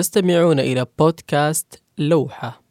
تستمعون 0.00 0.60
إلى 0.60 0.86
بودكاست 0.98 1.82
لوحة 1.98 2.62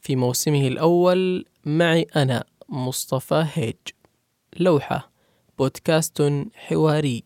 في 0.00 0.16
موسمه 0.16 0.68
الأول. 0.68 1.44
معي 1.64 2.06
أنا 2.16 2.44
مصطفى 2.68 3.46
هيج. 3.52 3.76
لوحة 4.56 5.10
بودكاست 5.58 6.42
حواري. 6.54 7.24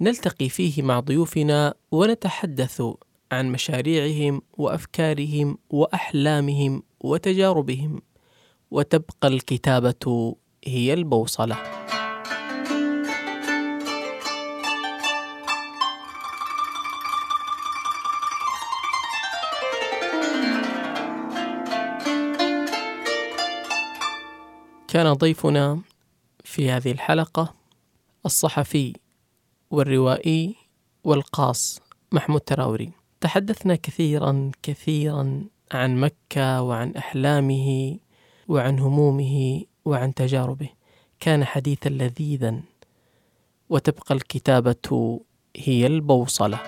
نلتقي 0.00 0.48
فيه 0.48 0.82
مع 0.82 1.00
ضيوفنا 1.00 1.74
ونتحدث 1.90 2.82
عن 3.32 3.52
مشاريعهم 3.52 4.42
وأفكارهم 4.58 5.58
وأحلامهم 5.70 6.82
وتجاربهم. 7.00 8.02
وتبقى 8.70 9.28
الكتابة 9.28 10.34
هي 10.64 10.94
البوصلة. 10.94 11.56
كان 24.88 25.12
ضيفنا 25.12 25.80
في 26.44 26.70
هذه 26.70 26.92
الحلقة 26.92 27.54
الصحفي 28.26 28.92
والروائي 29.70 30.56
والقاص 31.04 31.80
محمود 32.12 32.40
تراوري. 32.40 32.92
تحدثنا 33.20 33.74
كثيرا 33.74 34.50
كثيرا 34.62 35.44
عن 35.72 35.96
مكة 35.96 36.62
وعن 36.62 36.96
أحلامه 36.96 37.98
وعن 38.48 38.78
همومه 38.78 39.62
وعن 39.84 40.14
تجاربه. 40.14 40.68
كان 41.20 41.44
حديثا 41.44 41.88
لذيذا 41.88 42.60
وتبقى 43.68 44.14
الكتابة 44.14 45.20
هي 45.56 45.86
البوصلة. 45.86 46.60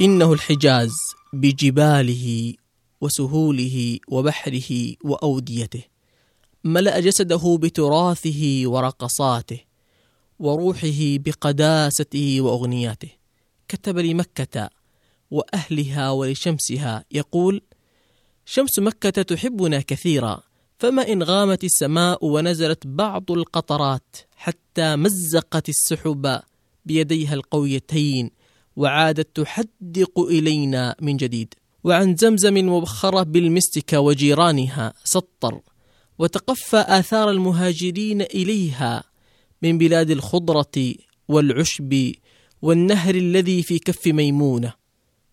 إنه 0.00 0.32
الحجاز 0.32 1.14
بجباله 1.32 2.54
وسهوله 3.00 3.98
وبحره 4.08 4.94
وأوديته. 5.04 5.82
ملأ 6.64 7.00
جسده 7.00 7.58
بتراثه 7.62 8.62
ورقصاته 8.64 9.60
وروحه 10.38 11.00
بقداسته 11.00 12.40
وأغنياته. 12.40 13.10
كتب 13.68 13.98
لمكة 13.98 14.70
وأهلها 15.30 16.10
ولشمسها 16.10 17.04
يقول 17.12 17.62
شمس 18.44 18.78
مكة 18.78 19.22
تحبنا 19.22 19.80
كثيرا 19.80 20.42
فما 20.78 21.12
إن 21.12 21.22
غامت 21.22 21.64
السماء 21.64 22.24
ونزلت 22.24 22.86
بعض 22.86 23.30
القطرات 23.30 24.16
حتى 24.36 24.96
مزقت 24.96 25.68
السحب 25.68 26.40
بيديها 26.84 27.34
القويتين 27.34 28.30
وعادت 28.76 29.36
تحدق 29.36 30.20
إلينا 30.20 30.96
من 31.00 31.16
جديد. 31.16 31.54
وعن 31.84 32.16
زمزم 32.16 32.54
مبخرة 32.54 33.22
بالمستك 33.22 33.92
وجيرانها 33.92 34.92
سطر 35.04 35.60
وتقفى 36.18 36.84
آثار 36.88 37.30
المهاجرين 37.30 38.22
إليها 38.22 39.04
من 39.62 39.78
بلاد 39.78 40.10
الخضرة 40.10 40.94
والعشب 41.28 42.12
والنهر 42.62 43.14
الذي 43.14 43.62
في 43.62 43.78
كف 43.78 44.06
ميمونة. 44.06 44.72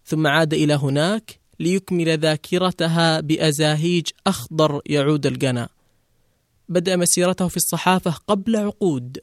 ثم 0.05 0.27
عاد 0.27 0.53
إلى 0.53 0.73
هناك 0.73 1.39
ليكمل 1.59 2.19
ذاكرتها 2.19 3.19
بأزاهيج 3.19 4.07
أخضر 4.27 4.81
يعود 4.85 5.25
الجنى 5.25 5.67
بدأ 6.69 6.95
مسيرته 6.95 7.47
في 7.47 7.57
الصحافة 7.57 8.11
قبل 8.11 8.55
عقود 8.55 9.17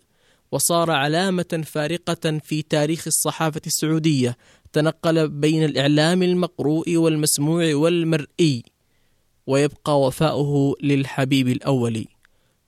وصار 0.53 0.91
علامة 0.91 1.65
فارقة 1.67 2.39
في 2.39 2.63
تاريخ 2.63 3.07
الصحافة 3.07 3.61
السعودية 3.67 4.37
تنقل 4.75 5.29
بين 5.29 5.65
الإعلام 5.65 6.23
المقروء 6.23 6.97
والمسموع 6.97 7.75
والمرئي 7.75 8.63
ويبقى 9.47 10.01
وفاؤه 10.01 10.75
للحبيب 10.83 11.49
الأول. 11.49 12.05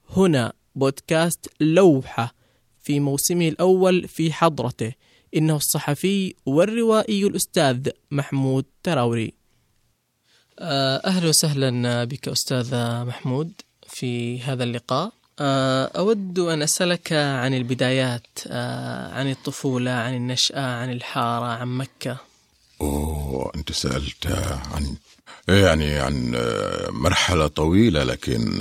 هنا 0.09 0.53
بودكاست 0.75 1.49
لوحة 1.59 2.35
في 2.79 2.99
موسمه 2.99 3.47
الأول 3.47 4.07
في 4.07 4.33
حضرته 4.33 4.93
إنه 5.35 5.55
الصحفي 5.55 6.33
والروائي 6.45 7.27
الأستاذ 7.27 7.89
محمود 8.11 8.65
تراوري. 8.83 9.33
آه، 10.59 10.97
أهلا 10.97 11.29
وسهلا 11.29 12.03
بك 12.03 12.27
أستاذ 12.27 12.75
محمود 13.05 13.51
في 13.87 14.41
هذا 14.41 14.63
اللقاء. 14.63 15.16
أود 15.39 16.39
أن 16.39 16.61
أسألك 16.61 17.13
عن 17.13 17.53
البدايات 17.53 18.27
آه، 18.47 19.13
عن 19.13 19.31
الطفولة 19.31 19.91
عن 19.91 20.15
النشأة 20.15 20.81
عن 20.81 20.91
الحارة 20.91 21.45
عن 21.45 21.67
مكة. 21.67 22.17
أوه 22.81 23.51
أنت 23.55 23.71
سألت 23.71 24.27
عن 24.73 24.95
يعني 25.47 25.99
عن 25.99 26.33
آه، 26.35 26.89
مرحلة 26.91 27.47
طويلة 27.47 28.03
لكن 28.03 28.57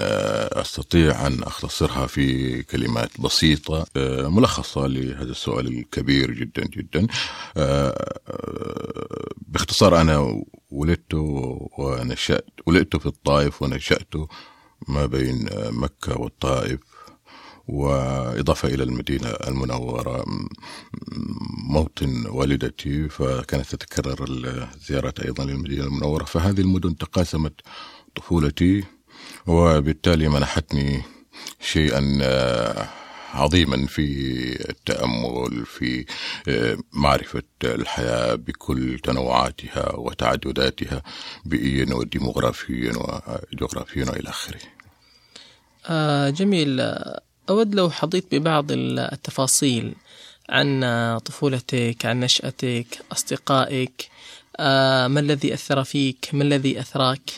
أستطيع 0.52 1.26
أن 1.26 1.42
أختصرها 1.42 2.06
في 2.06 2.62
كلمات 2.62 3.20
بسيطة 3.20 3.86
ملخصة 4.28 4.86
لهذا 4.86 5.30
السؤال 5.30 5.66
الكبير 5.66 6.30
جدا 6.30 6.64
جدا. 6.64 7.06
باختصار 9.48 10.00
أنا 10.00 10.42
ولدت 10.70 11.14
ونشأت 11.78 12.46
ولدت 12.66 12.96
في 12.96 13.06
الطائف 13.06 13.62
ونشأت 13.62 14.14
ما 14.88 15.06
بين 15.06 15.48
مكة 15.70 16.20
والطائف 16.20 16.80
وإضافة 17.68 18.68
إلى 18.68 18.82
المدينة 18.82 19.28
المنورة 19.28 20.24
موطن 21.68 22.26
والدتي 22.26 23.08
فكانت 23.08 23.66
تتكرر 23.74 24.24
الزيارات 24.28 25.20
أيضا 25.20 25.44
للمدينة 25.44 25.84
المنورة. 25.84 26.24
فهذه 26.24 26.60
المدن 26.60 26.96
تقاسمت 26.96 27.60
طفولتي 28.16 28.84
وبالتالي 29.46 30.28
منحتني 30.28 31.02
شيئا 31.60 32.00
عظيما 33.36 33.86
في 33.86 34.06
التأمل 34.70 35.66
في 35.66 36.04
معرفة 36.92 37.42
الحياة 37.64 38.34
بكل 38.34 38.98
تنوعاتها 38.98 39.96
وتعدداتها 39.96 41.02
بيئيا 41.44 41.94
وديموغرافيا 41.94 42.92
وجغرافيا 42.96 44.04
والى 44.10 44.28
آخره. 44.28 44.60
آه 45.86 46.30
جميل. 46.30 46.80
أود 47.50 47.74
لو 47.74 47.90
حظيت 47.90 48.34
ببعض 48.34 48.66
التفاصيل 48.72 49.94
عن 50.48 50.84
طفولتك 51.24 52.06
عن 52.06 52.20
نشأتك 52.20 52.86
أصدقائك 53.12 54.08
آه 54.56 55.06
ما 55.08 55.20
الذي 55.20 55.54
أثر 55.54 55.84
فيك؟ 55.84 56.28
ما 56.32 56.42
الذي 56.42 56.80
أثراك؟ 56.80 57.30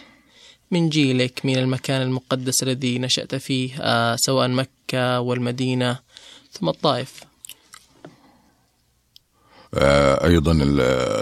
من 0.71 0.89
جيلك 0.89 1.41
من 1.45 1.59
المكان 1.59 2.03
المقدس 2.03 2.63
الذي 2.63 2.99
نشأت 2.99 3.35
فيه 3.35 3.81
آه 3.81 4.17
سواء 4.17 4.49
مكة 4.49 5.21
والمدينة 5.21 5.99
ثم 6.53 6.69
الطائف. 6.69 7.25
آه 9.75 10.27
أيضا 10.27 10.53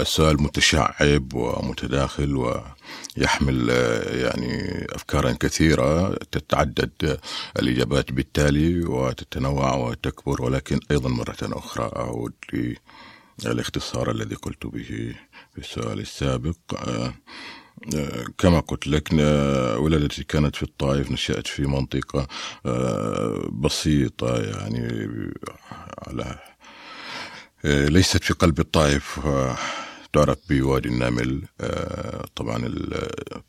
السؤال 0.00 0.42
متشعب 0.42 1.34
ومتداخل 1.34 2.36
ويحمل 3.16 3.68
يعني 4.22 4.86
أفكارا 4.94 5.32
كثيرة. 5.32 6.14
تتعدد 6.14 7.18
الإجابات 7.58 8.12
بالتالي 8.12 8.84
وتتنوع 8.84 9.74
وتكبر 9.74 10.42
ولكن 10.42 10.80
أيضا 10.90 11.08
مرة 11.08 11.36
أخرى 11.42 11.90
أعود 11.96 12.32
للاختصار 13.44 14.10
الذي 14.10 14.34
قلت 14.34 14.66
به 14.66 15.14
في 15.54 15.58
السؤال 15.58 16.00
السابق. 16.00 16.56
آه 16.74 17.14
كما 18.38 18.60
قلت 18.60 18.86
لك 18.86 19.12
ولادتي 19.78 20.24
كانت 20.24 20.56
في 20.56 20.62
الطائف 20.62 21.12
نشأت 21.12 21.46
في 21.46 21.62
منطقة 21.62 22.26
آه، 22.66 23.48
بسيطة 23.52 24.36
يعني 24.38 25.08
على 26.06 26.38
آه، 27.64 27.88
ليست 27.88 28.24
في 28.24 28.34
قلب 28.34 28.60
الطائف 28.60 29.26
آه، 29.26 29.56
تعرف 30.12 30.38
بوادي 30.50 30.88
النمل 30.88 31.42
طبعا 32.36 32.74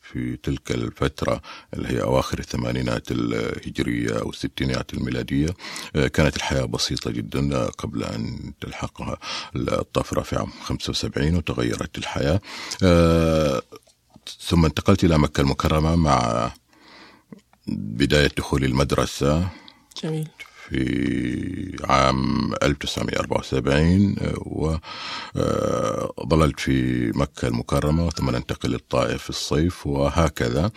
في 0.02 0.36
تلك 0.36 0.70
الفترة 0.70 1.42
اللي 1.74 1.88
هي 1.88 2.02
أواخر 2.02 2.38
الثمانينات 2.38 3.10
الهجرية 3.10 4.18
أو 4.20 4.30
الستينات 4.30 4.94
الميلادية 4.94 5.48
كانت 5.94 6.36
الحياة 6.36 6.64
بسيطة 6.64 7.10
جدا 7.10 7.66
قبل 7.66 8.04
أن 8.04 8.52
تلحقها 8.60 9.18
الطفرة 9.56 10.22
في 10.22 10.36
عام 10.36 10.50
75 10.62 11.36
وتغيرت 11.36 11.98
الحياة. 11.98 12.40
ثم 14.40 14.64
انتقلت 14.64 15.04
إلى 15.04 15.18
مكة 15.18 15.40
المكرمة 15.40 15.96
مع 15.96 16.50
بداية 17.68 18.30
دخولي 18.36 18.66
المدرسة 18.66 19.48
جميل. 20.02 20.28
في 20.68 21.76
عام 21.84 22.52
1974 22.62 24.16
وظللت 25.36 26.60
في 26.60 27.10
مكة 27.14 27.48
المكرمة 27.48 28.10
ثم 28.10 28.30
ننتقل 28.30 28.70
للطائف 28.70 29.22
في 29.22 29.30
الصيف 29.30 29.86
وهكذا. 29.86 30.70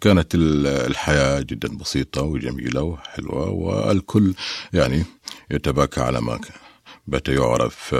كانت 0.00 0.34
الحياة 0.34 1.40
جدا 1.40 1.76
بسيطة 1.76 2.22
وجميلة 2.22 2.82
وحلوة 2.82 3.50
والكل 3.50 4.34
يعني 4.72 5.04
يتباكى 5.50 6.00
على 6.00 6.20
ما 6.20 6.40
بات 7.06 7.28
يعرف 7.28 7.94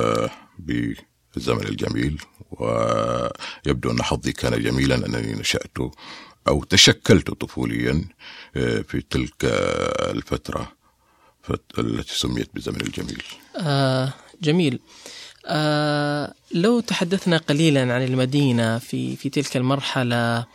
بالزمن 0.59 1.63
الجميل. 1.69 2.23
ويبدو 2.61 3.91
أن 3.91 4.03
حظي 4.03 4.33
كان 4.33 4.63
جميلا 4.63 5.07
أنني 5.07 5.33
نشأت 5.33 5.79
أو 6.49 6.65
تشكلت 6.65 7.31
طفوليا 7.31 8.05
في 8.55 9.05
تلك 9.11 9.35
الفترة 10.01 10.73
التي 11.79 12.19
سميت 12.19 12.51
بالزمن 12.55 12.81
الجميل. 12.81 13.23
آه 13.57 14.13
جميل. 14.43 14.79
آه 15.47 16.35
لو 16.55 16.81
تحدثنا 16.81 17.37
قليلا 17.37 17.95
عن 17.95 18.03
المدينة 18.03 18.79
في 18.79 19.17
في 19.17 19.29
تلك 19.29 19.57
المرحلة 19.57 20.47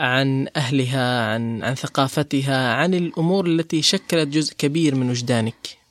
عن 0.00 0.48
أهلها 0.56 1.26
عن 1.26 1.62
عن 1.62 1.74
ثقافتها 1.74 2.74
عن 2.74 2.94
الأمور 2.94 3.46
التي 3.46 3.82
شكلت 3.82 4.28
جزء 4.28 4.54
كبير 4.54 4.94
من 4.94 5.10
وجدانك. 5.10 5.54
آه 5.68 5.83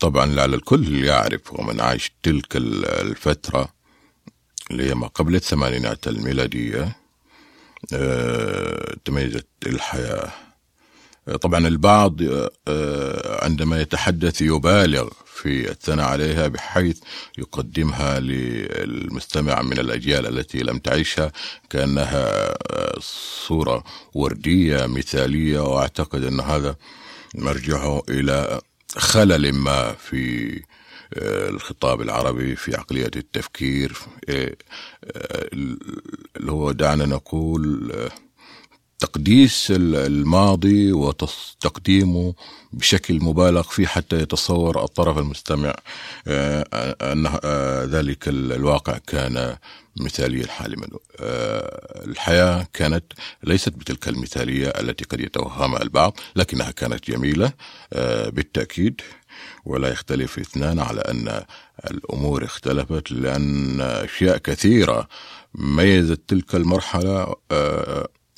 طبعا 0.00 0.26
لعل 0.26 0.54
الكل 0.54 1.04
يعرف 1.04 1.52
ومن 1.52 1.80
عاش 1.80 2.12
تلك 2.22 2.56
الفترة 2.56 3.68
اللي 4.70 4.90
هي 4.90 4.94
ما 4.94 5.06
قبل 5.06 5.34
الثمانينات 5.34 6.08
الميلادية 6.08 6.96
آه 7.92 8.96
تميزت 9.04 9.46
الحياة. 9.66 10.32
طبعا 11.40 11.68
البعض 11.68 12.16
آه، 12.68 13.44
عندما 13.44 13.80
يتحدث 13.80 14.42
يبالغ 14.42 15.08
في 15.26 15.70
الثناء 15.70 16.06
عليها 16.06 16.48
بحيث 16.48 16.98
يقدمها 17.38 18.20
للمستمع 18.20 19.62
من 19.62 19.78
الأجيال 19.78 20.26
التي 20.38 20.58
لم 20.58 20.78
تعيشها 20.78 21.32
كأنها 21.70 22.28
آه، 22.72 22.94
صورة 23.46 23.84
وردية 24.14 24.86
مثالية 24.86 25.60
وأعتقد 25.60 26.24
أن 26.24 26.40
هذا 26.40 26.76
مرجعه 27.34 28.02
إلى 28.08 28.60
خلل 28.96 29.52
ما 29.52 29.92
في 29.92 30.54
آه، 31.14 31.48
الخطاب 31.48 32.00
العربي 32.00 32.56
في 32.56 32.76
عقلية 32.76 33.10
التفكير. 33.16 33.92
اللي 36.36 36.52
هو 36.52 36.72
دعنا 36.72 37.06
نقول 37.06 37.92
تقديس 38.98 39.72
الماضي 39.76 40.92
وتقديمه 40.92 42.34
بشكل 42.72 43.20
مبالغ 43.20 43.62
فيه 43.62 43.86
حتى 43.86 44.16
يتصور 44.18 44.84
الطرف 44.84 45.18
المستمع 45.18 45.74
آه، 46.28 46.64
أن 47.12 47.26
آه، 47.44 47.84
ذلك 47.84 48.28
الواقع 48.28 48.98
كان 49.06 49.56
مثالي 50.00 50.40
الحال 50.40 50.78
منه. 50.78 50.98
آه، 51.20 52.04
الحياة 52.04 52.66
كانت 52.72 53.04
ليست 53.44 53.68
بتلك 53.68 54.08
المثالية 54.08 54.68
التي 54.68 55.04
قد 55.04 55.20
يتوهمها 55.20 55.82
البعض 55.82 56.18
لكنها 56.36 56.70
كانت 56.70 57.10
جميلة 57.10 57.52
بالتأكيد 58.26 59.00
ولا 59.64 59.88
يختلف 59.88 60.38
اثنان 60.38 60.78
على 60.78 61.00
أن 61.00 61.44
الأمور 61.90 62.44
اختلفت 62.44 63.12
لأن 63.12 63.80
أشياء 63.80 64.38
كثيرة 64.38 65.08
ميزت 65.54 66.20
تلك 66.28 66.54
المرحلة 66.54 67.34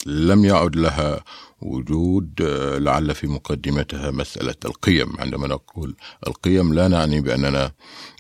لم 0.06 0.44
يعد 0.44 0.76
لها 0.76 1.24
وجود 1.62 2.42
آه، 2.42 2.78
لعل 2.78 3.14
في 3.14 3.26
مقدمتها 3.26 4.10
مسألة 4.10 4.54
القيم. 4.64 5.20
عندما 5.20 5.46
نقول 5.48 5.96
القيم 6.26 6.74
لا 6.74 6.88
نعني 6.88 7.20
بأننا 7.20 7.72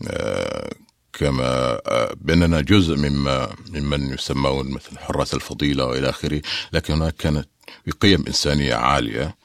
آه، 0.08 0.70
كما 1.12 1.80
آه، 1.86 2.14
بأننا 2.20 2.60
جزء 2.60 2.96
مما 2.96 3.56
ممن 3.70 4.14
يسمون 4.14 4.70
مثل 4.70 4.98
حراس 4.98 5.34
الفضيلة 5.34 5.84
وإلى 5.84 6.08
آخره 6.10 6.42
لكن 6.72 6.94
هناك 6.94 7.16
كانت 7.16 7.48
قيم 8.00 8.24
إنسانية 8.26 8.74
عالية 8.74 9.36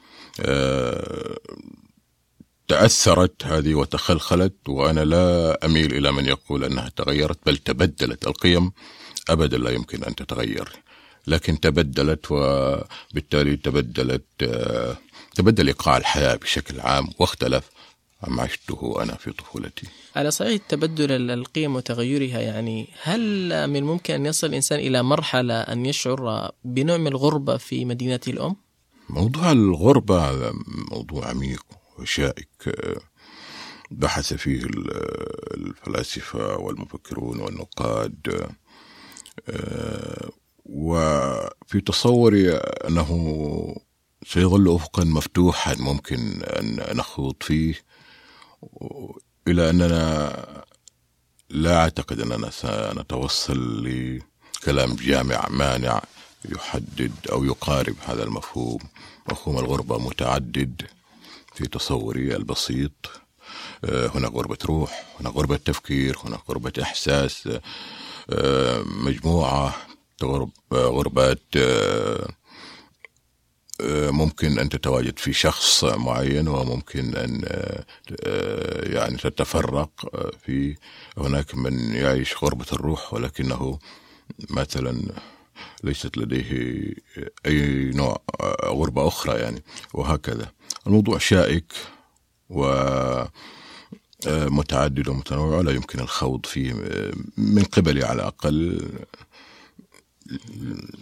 تأثرت 2.68 3.44
هذه 3.44 3.74
وتخلخلت 3.74 4.68
وأنا 4.68 5.04
لا 5.04 5.58
أميل 5.66 5.94
إلى 5.94 6.12
من 6.12 6.26
يقول 6.26 6.64
أنها 6.64 6.88
تغيرت 6.88 7.38
بل 7.46 7.56
تبدلت 7.56 8.26
القيم. 8.26 8.72
أبدا 9.28 9.58
لا 9.58 9.70
يمكن 9.70 10.04
أن 10.04 10.14
تتغير. 10.14 10.68
لكن 11.26 11.60
تبدلت 11.60 12.26
وبالتالي 12.30 13.56
تبدلت 13.56 14.24
تبدل 15.34 15.66
إيقاع 15.66 15.96
الحياة 15.96 16.34
بشكل 16.34 16.80
عام 16.80 17.08
واختلف 17.18 17.70
عما 18.22 18.42
عشته 18.42 19.02
أنا 19.02 19.14
في 19.14 19.32
طفولتي 19.32 19.86
على 20.16 20.30
صعيد 20.30 20.60
تبدل 20.68 21.30
القيم 21.30 21.76
وتغيرها 21.76 22.40
يعني 22.40 22.88
هل 23.02 23.20
من 23.66 23.76
الممكن 23.76 24.14
أن 24.14 24.26
يصل 24.26 24.46
الإنسان 24.46 24.78
إلى 24.78 25.02
مرحلة 25.02 25.60
أن 25.60 25.86
يشعر 25.86 26.50
بنوع 26.64 26.96
من 26.96 27.06
الغربة 27.06 27.56
في 27.56 27.84
مدينته 27.84 28.30
الأم؟ 28.30 28.56
موضوع 29.08 29.52
الغربة 29.52 30.52
موضوع 30.90 31.28
عميق 31.28 31.64
وشائك 31.98 32.76
بحث 33.90 34.34
فيه 34.34 34.60
الفلاسفة 35.54 36.56
والمفكرون 36.56 37.40
والنقاد 37.40 38.46
وفي 40.68 41.80
تصوري 41.86 42.54
أنه 42.56 43.76
سيظل 44.26 44.74
أفقا 44.74 45.04
مفتوحا 45.04 45.74
ممكن 45.74 46.42
أن 46.42 46.96
نخوض 46.96 47.34
فيه 47.40 47.74
إلى 49.48 49.70
أننا 49.70 50.64
لا 51.50 51.76
أعتقد 51.76 52.20
أننا 52.20 52.50
سنتوصل 52.50 53.84
لكلام 53.84 54.94
جامع 54.94 55.48
مانع 55.50 56.02
يحدد 56.44 57.12
أو 57.32 57.44
يقارب 57.44 57.94
هذا 58.06 58.22
المفهوم. 58.22 58.78
مفهوم 59.30 59.58
الغربة 59.58 59.98
متعدد 59.98 60.82
في 61.54 61.66
تصوري 61.66 62.36
البسيط. 62.36 63.10
هناك 63.84 64.32
غربة 64.32 64.58
روح 64.64 65.04
هناك 65.20 65.32
غربة 65.32 65.56
تفكير 65.56 66.18
هناك 66.24 66.40
غربة 66.50 66.72
إحساس 66.82 67.48
مجموعة 68.84 69.74
غرب 70.24 70.50
غربات 70.72 71.42
آه، 71.56 72.28
آه، 73.80 74.10
ممكن 74.10 74.58
أن 74.58 74.68
تتواجد 74.68 75.18
في 75.18 75.32
شخص 75.32 75.84
معين 75.84 76.48
وممكن 76.48 77.16
أن 77.16 77.40
آه، 77.46 77.84
يعني 78.92 79.16
تتفرق 79.16 79.90
في 80.46 80.76
هناك 81.18 81.54
من 81.54 81.94
يعيش 81.94 82.34
غربة 82.44 82.66
الروح 82.72 83.14
ولكنه 83.14 83.78
مثلا 84.50 85.02
ليست 85.84 86.16
لديه 86.16 86.92
أي 87.46 87.90
نوع 87.90 88.22
غربة 88.64 89.08
أخرى 89.08 89.38
يعني 89.38 89.62
وهكذا. 89.94 90.52
الموضوع 90.86 91.18
شائك 91.18 91.72
و 92.50 92.64
متعدد 94.26 95.08
ومتنوع 95.08 95.58
ولا 95.58 95.72
يمكن 95.72 96.00
الخوض 96.00 96.46
فيه 96.46 96.72
من 97.36 97.64
قبلي 97.64 98.04
على 98.04 98.22
الأقل. 98.22 98.88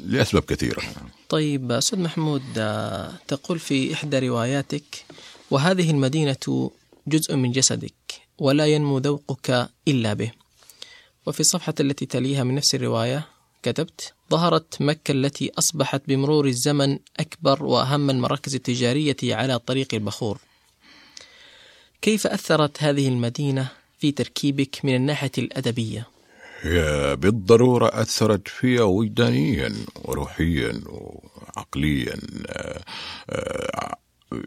لأسباب 0.07 0.43
كثيرة. 0.43 0.83
طيب 1.29 1.73
أستاذ 1.73 1.99
محمود 1.99 2.43
تقول 3.29 3.59
في 3.59 3.95
إحدى 3.95 4.19
رواياتك 4.19 5.05
وهذه 5.51 5.91
المدينة 5.91 6.71
جزء 7.07 7.37
من 7.37 7.53
جسدك 7.53 7.95
ولا 8.39 8.67
ينمو 8.67 8.99
ذوقك 8.99 9.69
إلا 9.89 10.15
به. 10.15 10.31
وفي 11.27 11.41
الصفحة 11.41 11.75
التي 11.81 12.07
تليها 12.07 12.45
من 12.45 12.55
نفس 12.55 12.75
الرواية 12.75 13.29
كتبت 13.63 14.13
ظهرت 14.31 14.83
مكة 14.83 15.13
التي 15.13 15.53
أصبحت 15.59 16.03
بمرور 16.09 16.47
الزمن 16.47 16.99
أكبر 17.21 17.65
وأهم 17.65 18.11
المراكز 18.11 18.55
التجارية 18.55 19.17
على 19.23 19.59
طريق 19.59 19.95
البخور. 19.95 20.39
كيف 22.03 22.27
أثرت 22.27 22.83
هذه 22.83 23.09
المدينة 23.09 23.69
في 23.99 24.13
تركيبك 24.13 24.85
من 24.85 24.95
الناحية 24.95 25.33
الأدبية؟ 25.39 26.14
هي 26.65 27.17
بالضرورة 27.17 27.91
أثرت 27.93 28.49
فيها 28.49 28.83
وجدانيا 28.83 29.75
وروحيا 30.05 30.81
وعقليا 30.87 32.17
آه، 32.47 32.81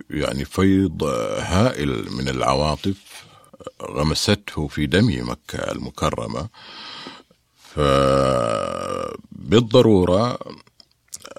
يعني 0.10 0.46
فيض 0.46 1.04
هائل 1.40 2.12
من 2.12 2.30
العواطف 2.30 3.26
غمسته 3.82 4.68
في 4.68 4.86
دم 4.86 5.30
مكة 5.30 5.72
المكرمة. 5.72 6.50
فبالضرورة 9.36 10.40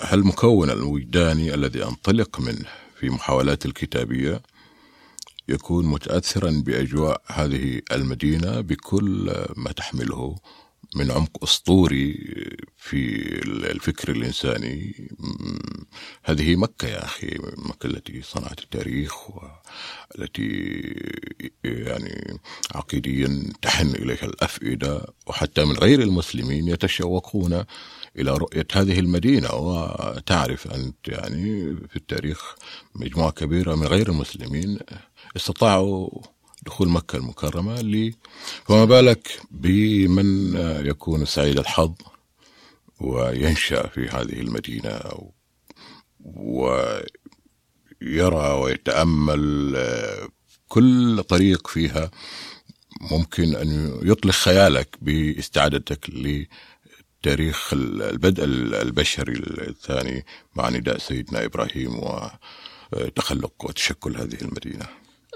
هالمكون 0.00 0.70
الوجداني 0.70 1.54
الذي 1.54 1.84
أنطلق 1.84 2.40
منه 2.40 2.68
في 3.00 3.10
محاولاتي 3.10 3.68
الكتابية 3.68 4.42
يكون 5.48 5.86
متأثرا 5.86 6.62
بأجواء 6.66 7.22
هذه 7.26 7.80
المدينة 7.92 8.60
بكل 8.60 9.44
ما 9.56 9.72
تحمله؟ 9.72 10.36
من 10.96 11.10
عمق 11.10 11.42
أسطوري 11.42 12.14
في 12.76 13.24
الفكر 13.70 14.10
الإنساني. 14.10 15.08
هذه 16.24 16.56
مكة 16.56 16.88
يا 16.88 17.04
أخي 17.04 17.38
مكة 17.56 17.86
التي 17.86 18.22
صنعت 18.22 18.58
التاريخ 18.60 19.14
والتي 19.30 20.82
يعني 21.64 22.40
عقيديا 22.74 23.52
تحن 23.62 23.86
إليها 23.86 24.24
الأفئدة 24.24 25.14
وحتى 25.26 25.64
من 25.64 25.76
غير 25.76 26.02
المسلمين 26.02 26.68
يتشوقون 26.68 27.64
إلى 28.18 28.30
رؤية 28.30 28.66
هذه 28.72 28.98
المدينة. 28.98 29.54
وتعرف 29.54 30.66
أنت 30.66 31.08
يعني 31.08 31.76
في 31.88 31.96
التاريخ 31.96 32.54
مجموعة 32.94 33.30
كبيرة 33.30 33.74
من 33.74 33.86
غير 33.86 34.08
المسلمين 34.08 34.78
استطاعوا 35.36 36.08
دخول 36.66 36.88
مكة 36.88 37.16
المكرمة 37.16 37.80
لي 37.80 38.14
فما 38.64 38.84
بالك 38.84 39.40
بمن 39.50 40.56
يكون 40.86 41.24
سعيد 41.24 41.58
الحظ 41.58 41.94
وينشأ 43.00 43.86
في 43.86 44.08
هذه 44.08 44.40
المدينة 44.40 45.00
ويرى 46.24 46.92
ويتأمل 48.52 49.76
كل 50.68 51.22
طريق 51.28 51.66
فيها 51.66 52.10
ممكن 53.00 53.54
أن 53.56 54.00
يطلق 54.02 54.34
خيالك 54.34 54.96
باستعادتك 55.02 56.10
لتاريخ 56.10 57.72
البدء 57.72 58.44
البشري 58.82 59.32
الثاني 59.68 60.24
مع 60.56 60.68
نداء 60.68 60.98
سيدنا 60.98 61.44
إبراهيم 61.44 62.00
وتخلق 62.92 63.64
وتشكل 63.64 64.16
هذه 64.16 64.38
المدينة. 64.42 64.86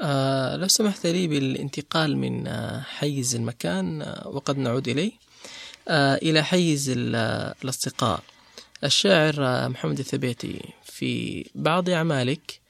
آه 0.02 0.56
لو 0.56 0.68
سمحت 0.68 1.06
لي 1.06 1.26
بالانتقال 1.26 2.16
من 2.16 2.46
آه 2.46 2.80
حيز 2.80 3.34
المكان 3.34 4.02
آه 4.02 4.28
وقد 4.28 4.58
نعود 4.58 4.88
إليه 4.88 5.12
آه 5.88 6.14
إلى 6.14 6.42
حيز 6.44 6.92
الأصدقاء. 6.96 8.20
الشاعر 8.84 9.34
آه 9.38 9.68
محمد 9.68 9.98
الثبيتي 9.98 10.60
في 10.84 11.44
بعض 11.54 11.88
أعمالك 11.90 12.60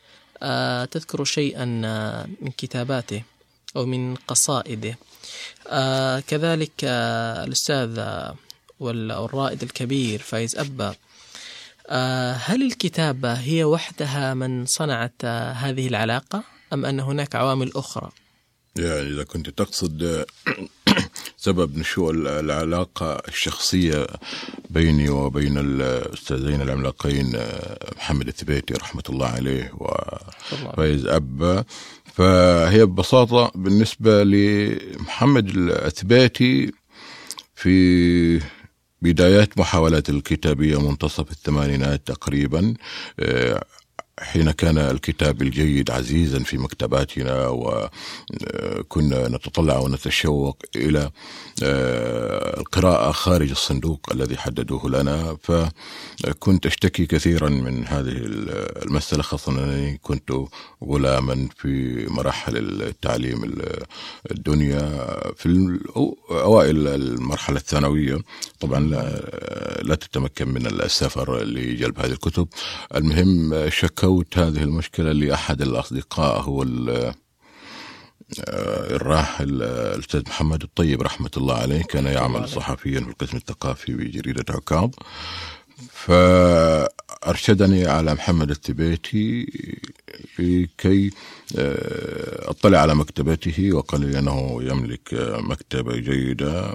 آه 0.43 0.85
تذكر 0.85 1.25
شيئا 1.25 1.83
آه 1.85 2.27
من 2.41 2.51
كتاباته 2.51 3.23
أو 3.77 3.87
من 3.87 4.15
قصائده. 4.15 4.99
آه 5.69 6.21
كذلك 6.21 6.73
آه 6.85 7.45
الأستاذ 7.45 7.99
آه 7.99 8.35
والرائد 8.81 9.63
الكبير 9.63 10.19
فايز 10.23 10.57
أبا. 10.57 10.95
آه 11.89 12.33
هل 12.33 12.63
الكتابة 12.63 13.33
هي 13.33 13.65
وحدها 13.65 14.35
من 14.35 14.67
صنعت 14.67 15.15
آه 15.25 15.53
هذه 15.53 15.89
العلاقة؟ 15.89 16.52
أم 16.73 16.85
أن 16.85 17.01
هناك 17.01 17.35
عوامل 17.37 17.73
أخرى؟ 17.77 18.11
يعني 18.77 19.09
إذا 19.09 19.25
كنت 19.25 19.51
تقصد 19.51 20.25
سبب 21.37 21.79
نشوء 21.79 22.11
العلاقة 22.11 23.23
الشخصية 23.29 24.07
بيني 24.71 25.09
وبين 25.09 25.59
الأستاذين 25.59 26.63
العملاقين 26.63 27.33
محمد 27.97 28.29
الثبيتي 28.29 28.75
رحمة 28.75 29.03
الله 29.09 29.27
عليه 29.27 29.73
وفايز 29.75 31.07
أبا 31.07 31.65
فهي 32.15 32.87
ببساطة 32.87 33.53
بالنسبة 33.55 34.25
لمحمد 34.25 35.49
الثبيتي 35.57 36.73
في 37.55 38.41
بدايات 39.03 39.59
محاولات 39.59 40.09
الكتابية 40.09 40.89
منتصف 40.89 41.31
الثمانينات 41.31 42.07
تقريبا 42.07 42.75
حين 44.21 44.51
كان 44.51 44.79
الكتاب 44.79 45.43
الجيد 45.43 45.91
عزيزا 45.91 46.39
في 46.39 46.59
مكتباتنا 46.59 47.49
وكنا 47.49 49.29
نتطلع 49.29 49.79
ونتشوق 49.79 50.63
إلى 50.77 51.11
القراءة 52.59 53.13
خارج 53.13 53.51
الصندوق 53.51 54.13
الذي 54.13 54.37
حددوه 54.37 54.91
لنا. 54.91 55.37
فكنت 55.43 56.67
أشتكي 56.67 57.07
كثيرا 57.07 57.49
من 57.49 57.87
هذه 57.87 58.13
المسألة 58.83 59.23
خاصة 59.23 59.53
أنني 59.53 59.99
كنت 60.03 60.33
غلاما 60.85 61.49
في 61.57 62.07
مراحل 62.11 62.57
التعليم 62.83 63.53
الدنيا. 64.31 65.07
في 65.37 65.79
أوائل 66.31 66.89
المرحلة 66.89 67.57
الثانوية 67.57 68.19
طبعا 68.61 68.81
لا 69.83 69.95
تتمكن 69.95 70.49
من 70.49 70.67
السفر 70.67 71.45
لجلب 71.45 71.99
هذه 71.99 72.13
الكتب. 72.13 72.49
المهم 72.95 73.69
شكوا 73.71 74.02
شكوت 74.03 74.39
هذه 74.39 74.63
المشكلة 74.63 75.13
لأحد 75.13 75.63
الأصدقاء 75.63 76.41
هو 76.41 76.65
الراحل 78.97 79.63
الأستاذ 79.63 80.23
محمد 80.29 80.63
الطيب 80.63 81.03
رحمة 81.03 81.31
الله 81.37 81.55
عليه. 81.55 81.83
كان 81.83 82.07
يعمل 82.07 82.49
صحفيا 82.49 83.01
في 83.01 83.09
القسم 83.09 83.37
الثقافي 83.37 83.95
بجريدة 83.95 84.45
عكاظ 84.55 84.91
فأرشدني 85.93 87.87
على 87.87 88.15
محمد 88.15 88.51
الثبيتي 88.51 89.47
لكي 90.39 91.11
اطلع 92.49 92.79
على 92.79 92.95
مكتبته 92.95 93.73
وقال 93.73 94.01
لي 94.01 94.19
أنه 94.19 94.59
يملك 94.63 95.09
مكتبة 95.39 95.97
جيدة. 95.97 96.75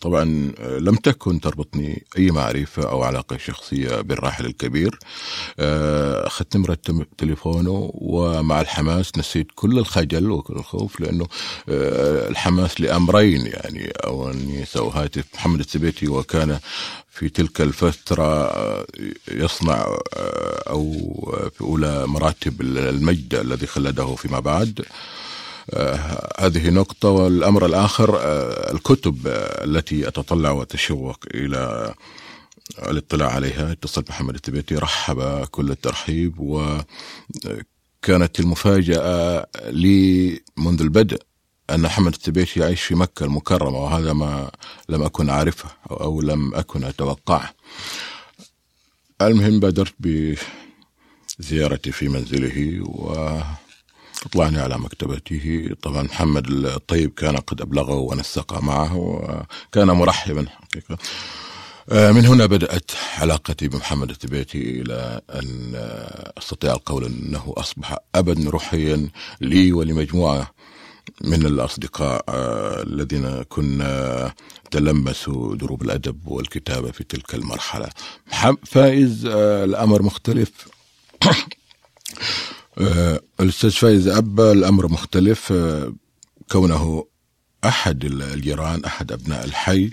طبعا 0.00 0.24
لم 0.60 0.94
تكن 0.94 1.40
تربطني 1.40 2.04
أي 2.18 2.30
معرفة 2.30 2.82
أو 2.90 3.02
علاقة 3.02 3.36
شخصية 3.36 4.00
بالراحل 4.00 4.46
الكبير. 4.46 4.98
اخذت 5.58 6.56
نمره 6.56 6.78
تليفونه 7.18 7.90
ومع 7.94 8.60
الحماس 8.60 9.18
نسيت 9.18 9.46
كل 9.54 9.78
الخجل 9.78 10.30
وكل 10.30 10.54
الخوف 10.54 11.00
لأنه 11.00 11.26
الحماس 11.68 12.80
لأمرين 12.80 13.46
يعني 13.46 13.92
أو 14.04 14.30
أني 14.30 14.64
سأهاتف 14.64 15.24
محمد 15.34 15.60
الثبيتي 15.60 16.08
وكان 16.08 16.58
في 17.12 17.28
تلك 17.28 17.60
الفترة 17.60 18.52
يصنع 19.30 19.96
أو 20.68 20.92
في 21.54 21.60
أولى 21.60 22.06
مراتب 22.06 22.60
المجد 22.60 23.34
الذي 23.34 23.66
خلده 23.66 24.14
فيما 24.14 24.40
بعد. 24.40 24.84
هذه 26.38 26.70
نقطة. 26.70 27.08
والأمر 27.08 27.66
الآخر 27.66 28.18
الكتب 28.74 29.16
التي 29.64 30.08
أتطلع 30.08 30.50
وأتشوق 30.50 31.24
إلى 31.34 31.94
الاطلاع 32.78 33.30
عليها. 33.30 33.72
اتصل 33.72 34.04
محمد 34.08 34.34
التبيتي 34.34 34.74
رحب 34.74 35.44
كل 35.50 35.70
الترحيب. 35.70 36.34
وكانت 36.38 38.40
المفاجأة 38.40 39.46
لي 39.70 40.40
منذ 40.56 40.80
البدء 40.80 41.22
أن 41.70 41.80
محمد 41.80 42.14
التبيتي 42.14 42.60
يعيش 42.60 42.82
في 42.82 42.94
مكة 42.94 43.24
المكرمة 43.24 43.78
وهذا 43.78 44.12
ما 44.12 44.50
لم 44.88 45.02
أكن 45.02 45.30
أعرفه 45.30 45.68
أو 45.90 46.20
لم 46.20 46.54
أكن 46.54 46.84
أتوقعه. 46.84 47.54
المهم 49.22 49.60
بادرت 49.60 49.94
بزيارتي 51.38 51.92
في 51.92 52.08
منزله 52.08 52.80
وأطلعني 52.80 54.58
على 54.58 54.78
مكتبته. 54.78 55.70
طبعا 55.82 56.02
محمد 56.02 56.46
الطيب 56.46 57.10
كان 57.14 57.36
قد 57.36 57.60
أبلغه 57.60 57.94
ونسق 57.94 58.58
معه 58.62 58.96
وكان 58.96 59.86
مرحبا 59.86 60.46
حقيقة. 60.48 60.98
من 61.92 62.26
هنا 62.26 62.46
بدأت 62.46 62.90
علاقتي 63.18 63.68
بمحمد 63.68 64.10
التبيتي 64.10 64.80
إلى 64.80 65.20
أن 65.30 65.72
أستطيع 66.38 66.72
القول 66.72 67.04
أنه 67.04 67.54
أصبح 67.56 67.98
أبا 68.14 68.50
روحيا 68.50 69.08
لي 69.40 69.72
ولمجموعة 69.72 70.54
من 71.24 71.46
الأصدقاء 71.46 72.24
الذين 72.86 73.42
كنا 73.42 74.34
تلمسوا 74.70 75.56
دروب 75.56 75.82
الأدب 75.82 76.26
والكتابة 76.26 76.90
في 76.90 77.04
تلك 77.04 77.34
المرحلة. 77.34 77.88
فائز 78.66 79.26
الأمر 79.26 80.02
مختلف. 80.02 80.50
الأستاذ 83.40 83.70
فايز 83.70 84.08
أبا 84.08 84.52
الأمر 84.52 84.88
مختلف. 84.88 85.52
كونه 86.50 87.06
أحد 87.64 88.04
الجيران 88.04 88.84
أحد 88.84 89.12
أبناء 89.12 89.44
الحي 89.44 89.90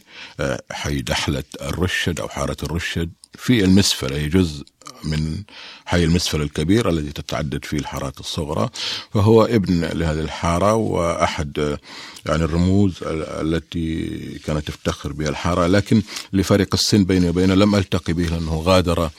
حي 0.72 1.02
دحلة 1.02 1.44
الرشد 1.62 2.20
أو 2.20 2.28
حارة 2.28 2.58
الرشد 2.64 3.12
في 3.38 3.64
المسفلة 3.64 4.18
هي 4.18 4.28
جزء 4.30 4.66
من 5.04 5.44
حي 5.86 6.04
المسفل 6.04 6.42
الكبير 6.42 6.90
الذي 6.90 7.12
تتعدد 7.12 7.66
فيه 7.66 7.78
الحارات 7.78 8.20
الصغرى 8.20 8.70
فهو 9.14 9.46
ابن 9.46 9.86
لهذه 9.86 10.20
الحارة 10.20 10.74
وأحد 10.74 11.78
يعني 12.26 12.44
الرموز 12.44 13.00
التي 13.04 14.10
كانت 14.46 14.68
تفتخر 14.68 15.14
بها 15.14 15.30
الحارة 15.30 15.68
لكن 15.68 16.02
لفرق 16.34 16.68
السن 16.74 17.04
بيني 17.04 17.30
وبينه 17.30 17.54
لم 17.56 17.76
ألتقي 17.76 18.14
به 18.14 18.24
لأنه 18.24 18.56
غادر 18.66 19.10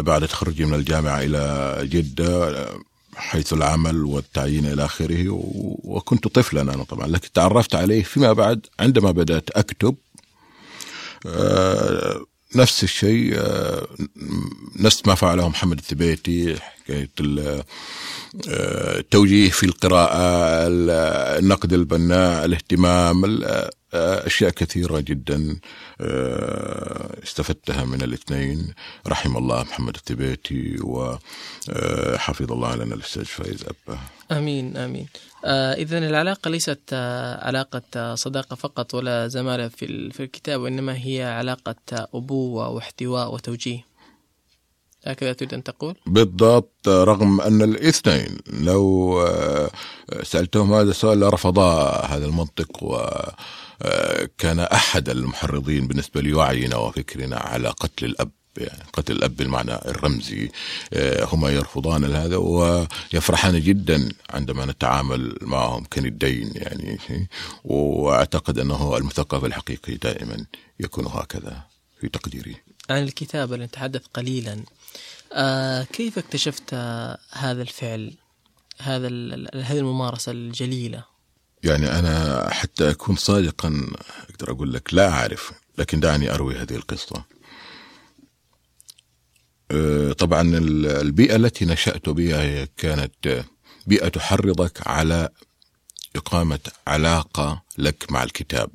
بعد 0.00 0.28
تخرجي 0.28 0.64
من 0.64 0.74
الجامعة 0.74 1.20
إلى 1.22 1.78
جدة 1.82 2.66
حيث 3.16 3.52
العمل 3.52 4.04
والتعيين 4.04 4.66
إلى 4.66 4.84
آخره 4.84 5.24
وكنت 5.84 6.28
طفلا 6.28 6.60
أنا 6.62 6.84
طبعا 6.84 7.06
لكن 7.06 7.32
تعرفت 7.32 7.74
عليه 7.74 8.02
فيما 8.02 8.32
بعد 8.32 8.66
عندما 8.80 9.10
بدأت 9.10 9.50
أكتب 9.50 9.94
نفس 12.56 12.84
الشيء 12.84 13.38
نفس 14.76 15.06
ما 15.06 15.14
فعله 15.14 15.48
محمد 15.48 15.78
الثبيتي 15.78 16.56
حكاية 16.84 17.10
التوجيه 18.48 19.50
في 19.50 19.66
القراءة 19.66 20.18
النقد 21.38 21.72
البناء 21.72 22.44
الاهتمام 22.44 23.42
أشياء 23.94 24.50
كثيرة 24.50 25.00
جدا 25.00 25.56
استفدتها 27.22 27.84
من 27.84 28.02
الاثنين. 28.02 28.74
رحم 29.08 29.36
الله 29.36 29.62
محمد 29.62 29.94
الثبيتي 29.94 30.76
وحفظ 30.84 32.52
الله 32.52 32.74
لنا 32.76 32.94
الأستاذ 32.94 33.24
فايز 33.24 33.64
أبا 33.64 33.98
آمين 34.76 35.06
آه 35.44 35.74
اذا 35.74 35.98
العلاقة 35.98 36.50
ليست 36.50 36.80
آه 36.92 37.46
علاقة 37.46 38.14
صداقة 38.14 38.56
فقط 38.56 38.94
ولا 38.94 39.28
زمالة 39.28 39.68
في 39.68 40.10
في 40.10 40.22
الكتاب 40.22 40.60
وإنما 40.60 40.96
هي 40.96 41.22
علاقة 41.22 42.08
أبوة 42.14 42.68
واحتواء 42.68 43.34
وتوجيه. 43.34 43.91
هكذا 45.04 45.32
تريد 45.32 45.54
أن 45.54 45.62
تقول؟ 45.62 45.94
بالضبط 46.06 46.88
رغم 46.88 47.40
أن 47.40 47.62
الاثنين 47.62 48.38
لو 48.46 49.18
سألتهم 50.22 50.72
هذا 50.74 50.90
السؤال 50.90 51.20
لرفضا 51.20 51.90
هذا 51.90 52.26
المنطق 52.26 52.82
وكان 52.82 54.60
أحد 54.60 55.08
المحرضين 55.08 55.86
بالنسبة 55.86 56.20
لوعينا 56.20 56.76
وفكرنا 56.76 57.36
على 57.36 57.68
قتل 57.68 58.04
الأب 58.04 58.30
يعني 58.56 58.82
قتل 58.92 59.12
الأب 59.12 59.36
بالمعنى 59.36 59.74
الرمزي 59.74 60.50
هما 61.32 61.50
يرفضان 61.50 62.04
هذا 62.04 62.36
ويفرحان 62.36 63.60
جدا 63.60 64.08
عندما 64.30 64.64
نتعامل 64.66 65.36
معهم 65.40 65.84
كندين 65.84 66.52
يعني 66.54 66.98
وأعتقد 67.64 68.58
أنه 68.58 68.96
المثقف 68.96 69.44
الحقيقي 69.44 69.94
دائما 69.94 70.46
يكون 70.80 71.06
هكذا 71.06 71.62
في 72.00 72.08
تقديري 72.08 72.56
عن 72.90 73.02
الكتابة 73.02 73.56
لنتحدث 73.56 74.02
قليلا 74.14 74.62
آه 75.34 75.82
كيف 75.82 76.18
اكتشفت 76.18 76.74
هذا 77.30 77.62
الفعل 77.62 78.14
هذا 78.78 79.08
هذه 79.54 79.78
الممارسة 79.78 80.32
الجليلة؟ 80.32 81.04
يعني 81.64 81.98
أنا 81.98 82.48
حتى 82.50 82.90
أكون 82.90 83.16
صادقا 83.16 83.86
أقدر 84.30 84.50
أقول 84.50 84.72
لك 84.72 84.94
لا 84.94 85.08
أعرف 85.08 85.52
لكن 85.78 86.00
دعني 86.00 86.34
أروي 86.34 86.56
هذه 86.56 86.74
القصة. 86.74 87.24
طبعا 90.18 90.40
البيئة 91.00 91.36
التي 91.36 91.64
نشأت 91.64 92.08
بها 92.08 92.64
كانت 92.64 93.44
بيئة 93.86 94.08
تحرضك 94.08 94.86
على 94.86 95.28
إقامة 96.16 96.60
علاقة 96.86 97.62
لك 97.78 98.12
مع 98.12 98.22
الكتاب. 98.22 98.70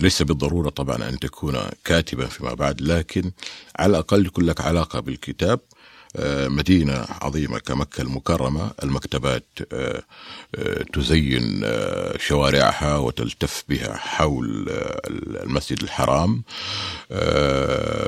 ليس 0.00 0.22
بالضرورة 0.22 0.68
طبعا 0.68 1.08
أن 1.08 1.18
تكون 1.18 1.58
كاتبا 1.84 2.26
فيما 2.26 2.54
بعد 2.54 2.80
لكن 2.80 3.30
على 3.78 3.90
الأقل 3.90 4.26
يكون 4.26 4.44
لك 4.44 4.60
علاقة 4.60 5.00
بالكتاب. 5.00 5.60
مدينة 6.48 7.06
عظيمة 7.22 7.58
كمكة 7.58 8.02
المكرمة. 8.02 8.70
المكتبات 8.82 9.44
تزين 10.92 11.64
شوارعها 12.16 12.96
وتلتف 12.96 13.64
بها 13.68 13.96
حول 13.96 14.66
المسجد 15.42 15.82
الحرام. 15.82 16.42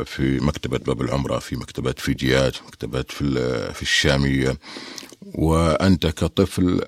في 0.05 0.39
مكتبة 0.43 0.79
باب 0.79 1.01
العمرة 1.01 1.39
في 1.39 1.57
مكتبات 1.57 1.99
فيجيات 2.01 2.63
مكتبات 2.67 3.13
في 3.13 3.83
الشامية. 3.83 4.57
وأنت 5.35 6.07
كطفل 6.07 6.81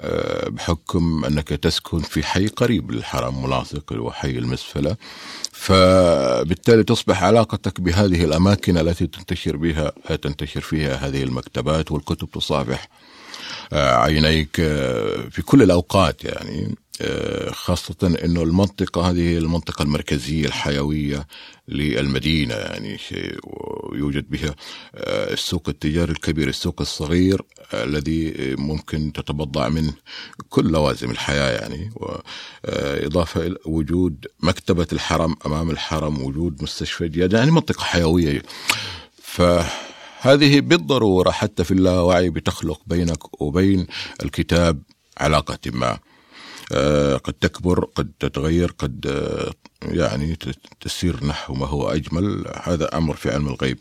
بحكم 0.49 1.25
أنك 1.25 1.49
تسكن 1.49 1.99
في 1.99 2.23
حي 2.23 2.47
قريب 2.47 2.91
للحرم 2.91 3.43
ملاصق 3.43 3.93
وحي 3.93 4.31
المسفلة. 4.31 4.97
فبالتالي 5.53 6.83
تصبح 6.85 7.23
علاقتك 7.23 7.81
بهذه 7.81 8.25
الأماكن 8.25 8.79
التي 8.79 9.07
تنتشر 9.07 9.57
بها 9.57 9.93
تنتشر 10.17 10.61
فيها 10.61 10.95
هذه 10.95 11.23
المكتبات 11.23 11.93
والكتب 11.93 12.31
تصافح. 12.31 12.89
عينيك 13.73 14.57
في 15.31 15.43
كل 15.45 15.63
الأوقات 15.63 16.25
يعني 16.25 16.75
خاصة 17.51 18.17
أنه 18.25 18.43
المنطقة 18.43 19.11
هذه 19.11 19.39
المنطقة 19.39 19.83
المركزية 19.83 20.47
الحيوية 20.47 21.27
للمدينة 21.69 22.55
يعني 22.55 22.99
يوجد 23.93 24.31
بها 24.31 24.55
السوق 25.33 25.69
التجاري 25.69 26.13
الكبير 26.13 26.49
السوق 26.49 26.81
الصغير 26.81 27.43
الذي 27.75 28.35
ممكن 28.59 29.13
تتبضع 29.13 29.69
منه 29.69 29.93
كل 30.49 30.73
لوازم 30.73 31.11
الحياة 31.11 31.51
يعني 31.51 31.91
وإضافة 31.97 33.47
إلى 33.47 33.57
وجود 33.67 34.27
مكتبة 34.41 34.87
الحرم 34.93 35.37
أمام 35.47 35.71
الحرم 35.71 36.23
وجود 36.23 36.63
مستشفى 36.63 37.09
جياد 37.09 37.33
يعني 37.33 37.51
منطقة 37.51 37.85
حيوية. 37.85 38.43
فهذه 40.23 40.61
بالضرورة 40.61 41.31
حتى 41.31 41.65
في 41.65 41.71
اللاوعي 41.71 42.31
بتخلق 42.31 42.81
بينك 42.87 43.43
وبين 43.43 43.87
الكتاب 44.23 44.83
علاقة 45.19 45.59
ما. 45.67 45.99
قد 47.17 47.33
تكبر 47.41 47.85
قد 47.85 48.13
تتغير 48.21 48.71
قد 48.71 49.23
يعني 49.83 50.39
تسير 50.81 51.25
نحو 51.25 51.55
ما 51.55 51.67
هو 51.67 51.91
أجمل. 51.91 52.45
هذا 52.63 52.97
أمر 52.99 53.17
في 53.17 53.31
علم 53.31 53.49
الغيب. 53.49 53.79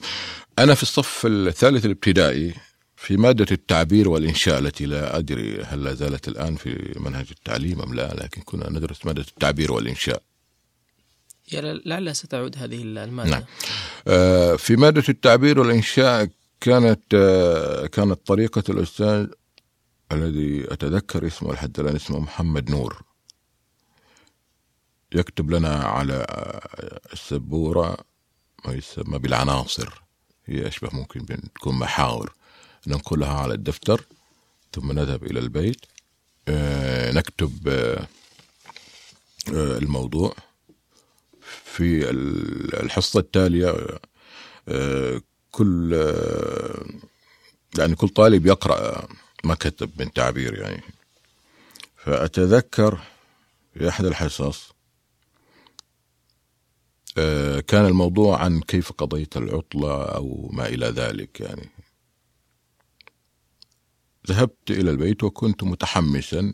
أنا 0.60 0.76
في 0.76 0.84
الصف 0.84 1.26
الثالث 1.26 1.86
الابتدائي 1.86 2.54
في 2.96 3.18
مادة 3.18 3.48
التعبير 3.52 4.10
والإنشاء 4.10 4.60
التي 4.60 4.86
لا 4.86 5.18
أدري 5.18 5.64
هل 5.64 5.84
لا 5.84 5.94
زالت 5.94 6.28
الآن 6.28 6.56
في 6.56 6.94
منهج 7.00 7.26
التعليم 7.32 7.82
أم 7.82 7.94
لا 7.94 8.14
لكن 8.14 8.42
كنا 8.42 8.70
ندرس 8.70 9.06
مادة 9.06 9.22
التعبير 9.22 9.72
والإنشاء. 9.72 10.22
لعل 11.54 12.16
ستعود 12.16 12.58
هذه 12.58 12.82
المادة. 12.82 13.30
نعم. 13.30 13.44
في 14.58 14.76
مادة 14.76 15.04
التعبير 15.10 15.60
والإنشاء 15.60 16.30
كانت 16.62 17.16
كانت 17.92 18.28
طريقة 18.28 18.64
الأستاذ 18.70 19.28
الذي 20.12 20.74
أتذكر 20.74 21.28
اسمه 21.28 21.54
لحد 21.54 21.80
الآن 21.80 21.96
اسمه 21.96 22.20
محمد 22.20 22.70
نور. 22.70 23.04
يكتب 25.16 25.52
لنا 25.52 25.76
على 25.76 26.26
السبورة 27.14 27.98
ما 28.66 28.74
يسمى 28.74 29.20
بالعناصر 29.20 30.02
هي 30.46 30.68
أشبه 30.68 30.90
ممكن 30.94 31.26
تكون 31.56 31.76
محاور. 31.76 32.34
ننقلها 32.88 33.34
على 33.34 33.54
الدفتر 33.54 34.06
ثم 34.74 34.92
نذهب 34.92 35.24
إلى 35.24 35.40
البيت. 35.40 35.86
نكتب 37.18 37.68
الموضوع 39.50 40.36
في 41.66 42.10
الحصة 42.84 43.20
التالية 43.20 44.00
كل 45.52 45.94
يعني 47.78 47.96
كل 47.96 48.10
طالب 48.10 48.46
يقرأ 48.46 49.08
ما 49.44 49.56
كتب 49.56 49.92
من 50.02 50.14
تعبير 50.14 50.60
يعني. 50.60 50.82
فأتذكر 51.96 53.00
في 53.74 53.90
أحد 53.90 54.06
الحصص 54.06 54.72
كان 57.68 57.86
الموضوع 57.86 58.44
عن 58.44 58.62
كيف 58.62 58.92
قضيت 58.92 59.38
العطلة 59.38 60.04
أو 60.04 60.50
ما 60.54 60.68
إلى 60.68 60.86
ذلك 60.86 61.42
يعني. 61.42 61.70
ذهبت 64.28 64.72
إلى 64.72 64.92
البيت 64.92 65.24
وكنت 65.24 65.64
متحمسا 65.64 66.54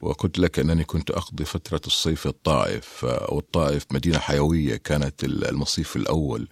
وقلت 0.00 0.38
لك 0.38 0.58
أنني 0.58 0.84
كنت 0.84 1.10
أقضي 1.10 1.44
فترة 1.44 1.80
الصيف 1.86 2.20
في 2.20 2.26
الطائف 2.26 3.04
والطائف 3.04 3.84
مدينة 3.90 4.18
حيوية 4.18 4.76
كانت 4.76 5.24
المصيف 5.24 5.96
الأول 5.96 6.48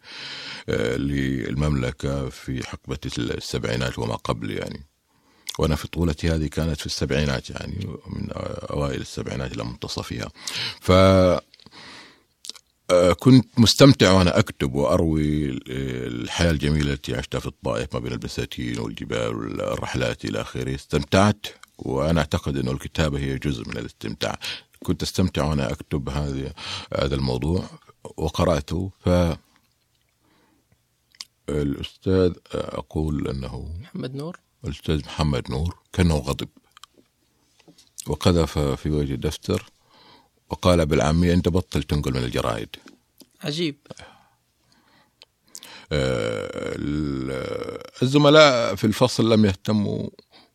للمملكة 0.68 2.28
في 2.28 2.66
حقبة 2.66 2.98
السبعينات 3.18 3.98
وما 3.98 4.14
قبل 4.14 4.50
يعني. 4.50 4.86
وأنا 5.58 5.76
في 5.76 5.88
طفولتي 5.88 6.30
هذه 6.30 6.46
كانت 6.46 6.80
في 6.80 6.86
السبعينات 6.86 7.50
يعني 7.50 7.86
من 8.06 8.28
أوائل 8.70 9.00
السبعينات 9.00 9.52
إلى 9.52 9.64
منتصفها. 9.64 10.28
ف 10.80 10.92
كنت 13.18 13.58
مستمتع 13.58 14.12
وأنا 14.12 14.38
أكتب 14.38 14.74
وأروي 14.74 15.60
الحياة 15.68 16.50
الجميلة 16.50 16.92
التي 16.92 17.14
عشتها 17.14 17.40
في 17.40 17.46
الطائف 17.46 17.94
ما 17.94 18.00
بين 18.00 18.12
البساتين 18.12 18.78
والجبال 18.78 19.36
والرحلات 19.36 20.24
إلى 20.24 20.40
آخره. 20.40 20.74
استمتعت 20.74 21.46
وأنا 21.78 22.20
أعتقد 22.20 22.56
إنه 22.56 22.70
الكتابة 22.70 23.18
هي 23.18 23.38
جزء 23.38 23.68
من 23.68 23.76
الاستمتاع. 23.76 24.38
كنت 24.84 25.02
أستمتع 25.02 25.44
وأنا 25.44 25.72
أكتب 25.72 26.08
هذا 26.08 26.52
هذا 26.94 27.14
الموضوع 27.14 27.64
وقرأته 28.16 28.90
ف 29.00 29.08
الأستاذ 31.48 32.32
أقول 32.54 33.28
إنه 33.28 33.74
محمد 33.80 34.14
نور. 34.14 34.38
الأستاذ 34.64 35.04
محمد 35.04 35.50
نور 35.50 35.78
كأنه 35.92 36.16
غضب. 36.16 36.48
وقذف 38.06 38.58
في 38.58 38.90
وجه 38.90 39.14
الدفتر 39.14 39.70
وقال 40.50 40.86
بالعامية 40.86 41.34
أنت 41.34 41.48
بطل 41.48 41.82
تنقل 41.82 42.12
من 42.12 42.24
الجرائد. 42.24 42.68
عجيب. 43.42 43.76
الزملاء 48.02 48.74
في 48.74 48.84
الفصل 48.84 49.32
لم 49.32 49.44
يهتموا 49.44 50.08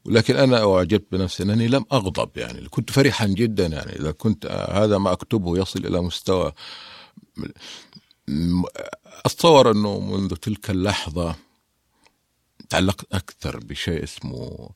لكن 0.06 0.36
أنا 0.36 0.76
أعجبت 0.76 1.08
بنفسي 1.12 1.44
أنني 1.44 1.68
لم 1.68 1.86
أغضب 1.92 2.38
يعني 2.38 2.70
كنت 2.70 2.92
فرحا 2.92 3.28
جدا 3.28 3.66
يعني. 3.66 4.00
إذا 4.00 4.12
كنت 4.12 4.46
هذا 4.72 4.98
ما 4.98 5.12
أكتبه 5.12 5.58
يصل 5.58 5.86
إلى 5.86 6.02
مستوى 6.02 6.52
أتصور 9.26 9.72
أنه 9.72 10.00
منذ 10.00 10.36
تلك 10.36 10.70
اللحظة 10.70 11.36
تعلقت 12.70 13.14
أكثر 13.14 13.60
بشيء 13.60 14.04
اسمه 14.04 14.70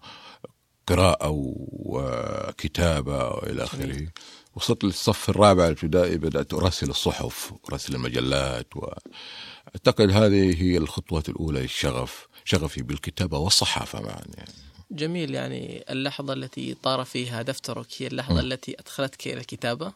قراءة 0.88 1.29
وكتابة 1.69 3.29
وإلى 3.29 3.63
آخره. 3.63 4.07
وصلت 4.55 4.83
للصف 4.83 5.29
الرابع 5.29 5.65
الابتدائي 5.65 6.17
بدأت 6.17 6.53
أراسل 6.53 6.89
الصحف 6.89 7.53
أراسل 7.69 7.95
المجلات 7.95 8.67
وأعتقد 8.75 10.11
هذه 10.11 10.61
هي 10.63 10.77
الخطوة 10.77 11.23
الأولى 11.29 11.61
للشغف 11.61 12.27
شغفي 12.45 12.81
بالكتابة 12.81 13.38
والصحافة 13.38 14.01
معا 14.01 14.21
يعني. 14.38 14.53
جميل 14.91 15.35
يعني 15.35 15.85
اللحظة 15.89 16.33
التي 16.33 16.73
طار 16.83 17.05
فيها 17.05 17.41
دفترك 17.41 17.87
هي 17.97 18.07
اللحظة 18.07 18.35
م. 18.35 18.39
التي 18.39 18.75
أدخلتك 18.79 19.27
إلى 19.27 19.39
الكتابة 19.39 19.93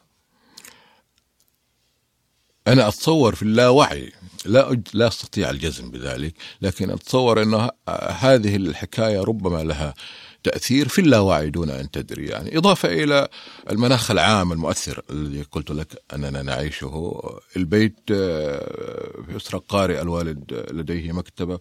أنا 2.68 2.88
أتصور 2.88 3.36
في 3.36 3.44
اللاوعي 3.44 4.12
لا 4.46 4.82
لا 4.94 5.08
أستطيع 5.08 5.50
الجزم 5.50 5.92
بذلك 5.92 6.34
لكن 6.62 6.90
أتصور 6.90 7.44
أن 7.44 7.70
هذه 8.10 8.56
الحكاية 8.56 9.22
ربما 9.22 9.64
لها 9.64 9.94
تأثير 10.44 10.88
في 10.88 11.02
اللاوعي 11.02 11.50
دون 11.50 11.70
أن 11.70 11.92
تدري. 11.92 12.26
يعني 12.28 12.58
إضافة 12.58 12.90
إلى 12.90 13.28
المناخ 13.70 14.12
العام 14.12 14.52
المؤثر 14.52 15.02
الذي 15.10 15.42
قلت 15.42 15.72
لك 15.72 16.04
أننا 16.14 16.42
نعيشه. 16.42 17.22
البيت 17.58 18.00
آه، 18.12 19.24
في 19.28 19.38
أسرة 19.38 19.58
قارئة 19.58 20.02
الوالد 20.02 20.66
لديه 20.72 21.12
مكتبة 21.12 21.60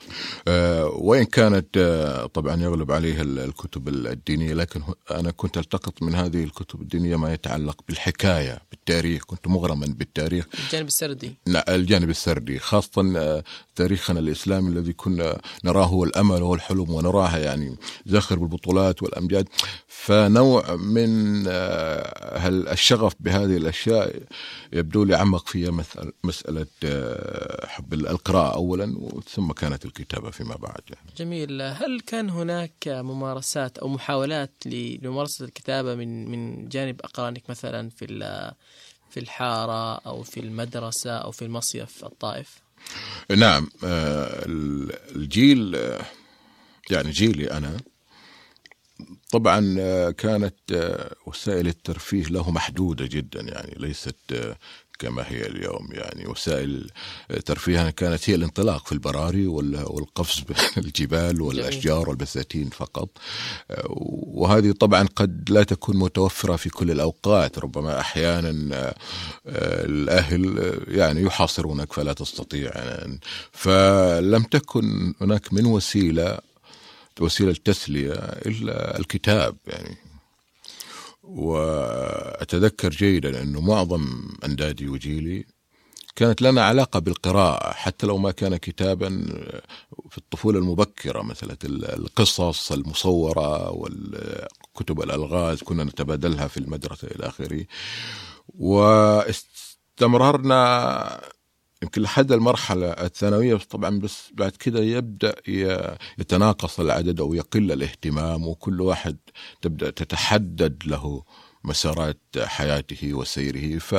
آه، 0.49 0.87
وإن 0.87 1.25
كانت 1.25 1.77
آه، 1.77 2.27
طبعا 2.27 2.63
يغلب 2.63 2.93
عليها 2.93 3.23
الكتب 3.23 3.89
الدينية 3.89 4.55
لكن 4.55 4.83
أنا 5.11 5.31
كنت 5.31 5.59
ألتقط 5.59 6.03
من 6.03 6.15
هذه 6.15 6.45
الكتب 6.45 6.81
الدينية 6.81 7.17
ما 7.17 7.33
يتعلق 7.33 7.81
بالحكاية 7.89 8.59
بالتاريخ. 8.71 9.25
كنت 9.25 9.49
مغرما 9.49 9.87
بالتاريخ. 9.87 10.47
الجانب 10.65 10.87
السردي. 10.87 11.37
نعم 11.47 11.63
الجانب 11.69 12.11
السردي. 12.11 12.59
خاصة 12.59 13.43
تاريخنا 13.75 14.21
الإسلامي 14.21 14.69
الذي 14.69 14.93
كنا 14.93 15.41
نراه 15.65 15.85
هو 15.85 16.05
الأمل 16.05 16.43
والحلم 16.43 16.91
ونراها 16.91 17.39
يعني 17.39 17.77
زاخر 18.07 18.39
بالبطولات 18.39 18.68
البطولات 18.69 19.03
والأمجاد 19.03 19.49
فنوع 19.89 20.77
من 20.77 21.45
آه، 21.49 22.49
الشغف 22.49 23.15
بهذه 23.21 23.57
الأشياء 23.57 24.23
يبدو 24.73 25.05
لي 25.05 25.15
عمق 25.15 25.49
فيها 25.49 25.71
مسألة 26.25 26.67
آه، 26.85 27.67
حب 27.67 27.95
القراءة 27.95 28.55
اولا 28.55 29.11
ثم 29.29 29.53
كانت 29.53 29.85
الكتابة 29.85 30.31
فيما 30.31 30.57
بعد 30.57 30.81
يعني. 30.91 31.11
جميل 31.17 31.63
هل 31.63 32.01
كان 32.01 32.31
هناك 32.31 32.89
ممارسات 32.89 33.79
أو 33.79 33.89
محاولات 33.89 34.53
لممارسة 34.67 35.45
الكتابة 35.45 35.95
من 35.95 36.31
من 36.31 36.69
جانب 36.69 37.01
أقرانك 37.01 37.51
مثلا 37.51 37.91
في 37.91 38.07
في 39.11 39.21
الحارة 39.21 39.95
أو 39.95 40.23
في 40.23 40.41
المدرسة 40.41 41.11
أو 41.11 41.31
في 41.31 41.43
المصيف 41.43 42.05
الطائف؟ 42.05 42.63
نعم 43.37 43.69
آه، 43.85 44.45
الجيل 45.17 45.77
يعني 46.91 47.11
جيلي 47.11 47.51
أنا 47.51 47.77
طبعا 49.31 49.77
آه، 49.79 50.11
كانت 50.11 50.55
آه، 50.73 51.15
وسائل 51.27 51.67
الترفيه 51.67 52.25
له 52.25 52.51
محدودة 52.51 53.07
جدا 53.07 53.41
يعني 53.41 53.75
ليست 53.77 54.17
آه، 54.33 54.57
كما 54.99 55.25
هي 55.29 55.47
اليوم 55.47 55.89
يعني 55.93 56.27
وسائل 56.27 56.91
ترفيهنا 57.47 57.91
كانت 57.91 58.31
هي 58.31 58.35
الانطلاق 58.35 58.87
في 58.87 58.93
البراري 58.93 59.47
والقفز 59.47 60.41
بين 60.49 60.57
الجبال 60.85 61.43
والأشجار 61.43 62.09
والبساتين 62.09 62.71
فقط. 62.71 63.09
وهذه 63.89 64.73
طبعا 64.73 65.09
قد 65.17 65.51
لا 65.51 65.63
تكون 65.63 65.97
متوفرة 65.97 66.57
في 66.57 66.71
كل 66.71 66.91
الأوقات 66.91 67.59
ربما 67.59 68.01
أحيانا 68.01 68.95
الأهل 69.47 70.73
يعني 70.89 71.23
يحاصرونك 71.23 71.93
فلا 71.93 72.13
تستطيع 72.13 72.71
فلم 73.53 74.43
تكن 74.43 75.15
هناك 75.21 75.53
من 75.53 75.67
وسيلة 75.67 76.39
وسيلة 77.21 77.57
تسليه 77.65 78.13
إلا 78.47 78.99
الكتاب 78.99 79.57
يعني. 79.67 79.97
وأتذكر 81.23 82.91
جيدا 82.91 83.43
انه 83.43 83.61
معظم 83.61 84.29
أندادي 84.45 84.89
وجيلي 84.89 85.47
كانت 86.17 86.43
لنا 86.43 86.65
علاقة 86.65 87.01
بالقراءة 87.01 87.73
حتى 87.73 88.07
لو 88.07 88.19
ما 88.19 88.31
كان 88.31 88.57
كتابا 88.57 89.09
في 90.11 90.19
الطفولة 90.19 90.59
المبكرة 90.59 91.23
مثلا 91.23 91.57
القصص 91.65 92.73
المصورة 92.73 93.71
والكتب 93.71 95.01
الألغاز 95.01 95.63
كنا 95.63 95.85
نتبادلها 95.85 96.49
في 96.49 96.57
المدرسة 96.57 97.09
إلى 97.09 97.27
آخره. 97.27 97.65
واستمررنا 98.49 101.21
يمكن 101.83 102.03
لحد 102.03 102.33
المرحلة 102.33 102.87
الثانوية 102.87 103.57
طبعا 103.57 103.99
بس 103.99 104.31
بعد 104.35 104.53
كده 104.53 104.81
يبدأ 104.81 105.35
يتناقص 106.19 106.81
العدد 106.81 107.21
أو 107.21 107.35
يقل 107.35 107.73
الاهتمام 107.73 108.47
وكل 108.47 108.81
واحد 108.81 109.17
تبدأ 109.63 109.91
تتحدد 109.91 110.83
له 110.87 111.23
مسارات 111.65 112.21
حياته 112.39 113.15
وسيره. 113.15 113.79
ف 113.79 113.95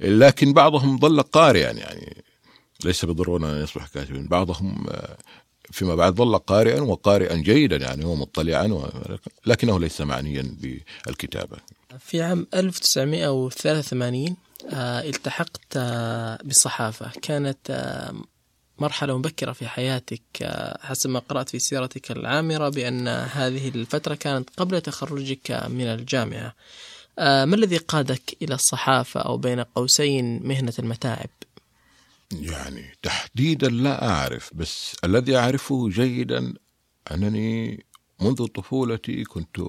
لكن 0.00 0.52
بعضهم 0.52 0.98
ظل 0.98 1.22
قارئا 1.22 1.70
يعني 1.70 2.24
ليس 2.84 3.04
بالضرورة 3.04 3.52
أن 3.52 3.62
يصبح 3.62 3.86
كاتبا. 3.86 4.26
بعضهم 4.30 4.86
فيما 5.70 5.94
بعد 5.94 6.14
ظل 6.14 6.38
قارئا 6.38 6.80
وقارئا 6.80 7.36
جيدا 7.36 7.76
يعني 7.76 8.04
هو 8.04 8.14
مطلعا 8.14 8.90
لكنه 9.46 9.80
ليس 9.80 10.00
معنيا 10.00 10.56
بالكتابة. 11.06 11.56
في 11.98 12.22
عام 12.22 12.46
1983 12.54 14.28
آه، 14.28 14.45
التحقت 14.72 15.76
آه، 15.76 16.38
بالصحافة 16.44 17.10
كانت 17.22 17.58
آه، 17.70 18.14
مرحلة 18.78 19.18
مبكرة 19.18 19.52
في 19.52 19.68
حياتك 19.68 20.22
حسب 20.80 21.10
ما 21.10 21.18
قرأت 21.18 21.48
في 21.48 21.58
سيرتك 21.58 22.10
العامرة 22.10 22.68
بأن 22.68 23.08
هذه 23.08 23.68
الفترة 23.68 24.14
كانت 24.14 24.50
قبل 24.56 24.80
تخرجك 24.80 25.50
من 25.68 25.86
الجامعة 25.86 26.54
ما 27.18 27.54
الذي 27.54 27.76
قادك 27.76 28.36
إلى 28.42 28.54
الصحافة 28.54 29.20
أو 29.20 29.36
بين 29.36 29.60
قوسين 29.60 30.46
مهنة 30.46 30.72
المتاعب؟ 30.78 31.30
يعني 32.32 32.96
تحديدا 33.02 33.68
لا 33.68 34.08
أعرف 34.08 34.50
بس 34.54 34.96
الذي 35.04 35.36
أعرفه 35.36 35.88
جيدا 35.88 36.54
أنني 37.10 37.84
منذ 38.20 38.46
طفولتي 38.46 39.24
كنت 39.24 39.60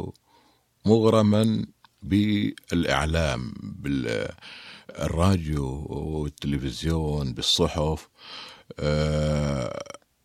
مغرما 0.86 1.66
بالإعلام 2.02 3.54
بال 3.62 4.28
الراديو 5.00 5.86
والتلفزيون 5.90 7.34
بالصحف. 7.34 8.10
آه، 8.80 9.84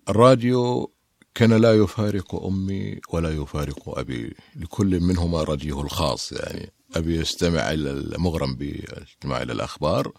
الراديو 0.08 0.92
كان 1.34 1.52
لا 1.52 1.74
يفارق 1.74 2.44
أمي 2.44 3.00
ولا 3.12 3.30
يفارق 3.30 3.98
أبي 3.98 4.36
لكل 4.56 5.00
منهما 5.00 5.42
راديوه 5.42 5.82
الخاص 5.82 6.32
يعني. 6.32 6.72
أبي 6.96 7.16
يستمع 7.16 7.72
إلى 7.72 8.18
مغرم 8.18 8.54
بالاستماع 8.54 9.42
إلى 9.42 9.52
الأخبار 9.52 10.12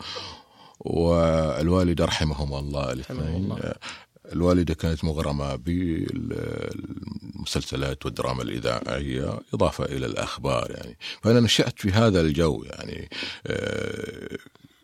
والوالد 0.80 2.02
رحمهما 2.02 2.60
الله 2.60 2.92
الاثنين 2.92 3.58
الوالدة 4.32 4.74
كانت 4.74 5.04
مغرمة 5.04 5.56
بالمسلسلات 5.56 6.06
والدراما 8.06 8.44
الإذاعية 8.44 9.40
إضافة 9.54 9.86
إلى 9.86 10.06
الأخبار 10.06 10.72
يعني. 10.72 10.98
فأنا 11.22 11.40
نشأت 11.40 11.80
في 11.80 11.92
هذا 11.92 12.22
الجو 12.22 12.64
يعني 12.64 13.10
آه، 13.48 14.38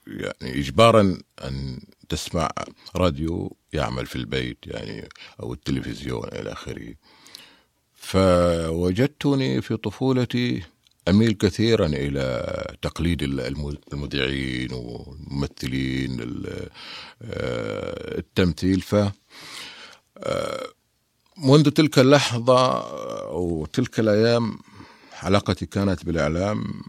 يعني 0.08 0.60
إجبارا 0.60 1.18
أن 1.44 1.80
تسمع 2.10 2.50
راديو 2.96 3.58
يعمل 3.74 4.06
في 4.06 4.16
البيت 4.16 4.58
يعني 4.66 5.10
أو 5.40 5.54
التلفزيون 5.54 6.28
إلى 6.28 6.52
آخره. 6.52 6.96
فوجدتني 7.96 9.62
في 9.62 9.78
طفولتي 9.78 10.64
أميل 11.08 11.34
كثيرا 11.34 11.86
إلى 11.86 12.78
تقليد 12.82 13.24
المذيعين 13.94 14.74
والممثلين 14.74 16.22
آه، 17.22 18.18
التمثيل. 18.18 18.82
ف 18.82 18.96
منذ 21.38 21.70
تلك 21.70 22.00
اللحظة 22.00 22.80
أو 23.28 23.66
تلك 23.74 24.00
الأيام 24.00 24.60
علاقتي 25.24 25.66
كانت 25.66 26.06
بالإعلام 26.06 26.82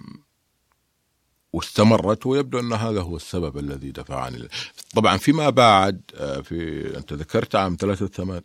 واستمرت 1.53 2.27
ويبدو 2.27 2.61
أن 2.61 2.73
هذا 2.73 3.01
هو 3.01 3.17
السبب 3.17 3.59
الذي 3.59 3.91
دفعني 3.91 4.49
طبعا 4.95 5.17
فيما 5.17 5.51
بعد 5.51 6.01
آه، 6.15 6.41
في 6.41 6.87
أنت 6.97 7.13
ذكرت 7.13 7.55
عام 7.55 7.77
83 7.81 8.41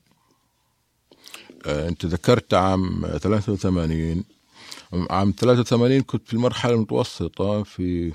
أنت 1.65 2.05
ذكرت 2.05 2.53
عام 2.53 3.17
83 3.17 4.23
عام 5.09 5.33
83 5.39 6.01
كنت 6.01 6.27
في 6.27 6.33
المرحلة 6.33 6.73
المتوسطة 6.73 7.63
في 7.63 8.13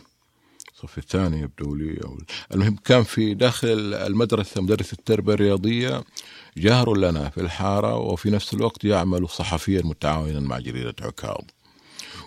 الصف 0.84 0.98
الثاني 0.98 1.40
يبدو 1.40 1.74
لي 1.74 2.00
أو 2.04 2.18
المهم 2.54 2.76
كان 2.84 3.02
في 3.02 3.34
داخل 3.34 3.94
المدرسة 3.94 4.62
مدرسة 4.62 4.92
التربية 4.92 5.34
الرياضية 5.34 6.04
جار 6.56 6.96
لنا 6.96 7.28
في 7.28 7.40
الحارة 7.40 7.96
وفي 7.96 8.30
نفس 8.30 8.54
الوقت 8.54 8.84
يعمل 8.84 9.28
صحفيا 9.28 9.82
متعاونا 9.84 10.40
مع 10.40 10.58
جريدة 10.58 10.94
عكاظ. 11.00 11.44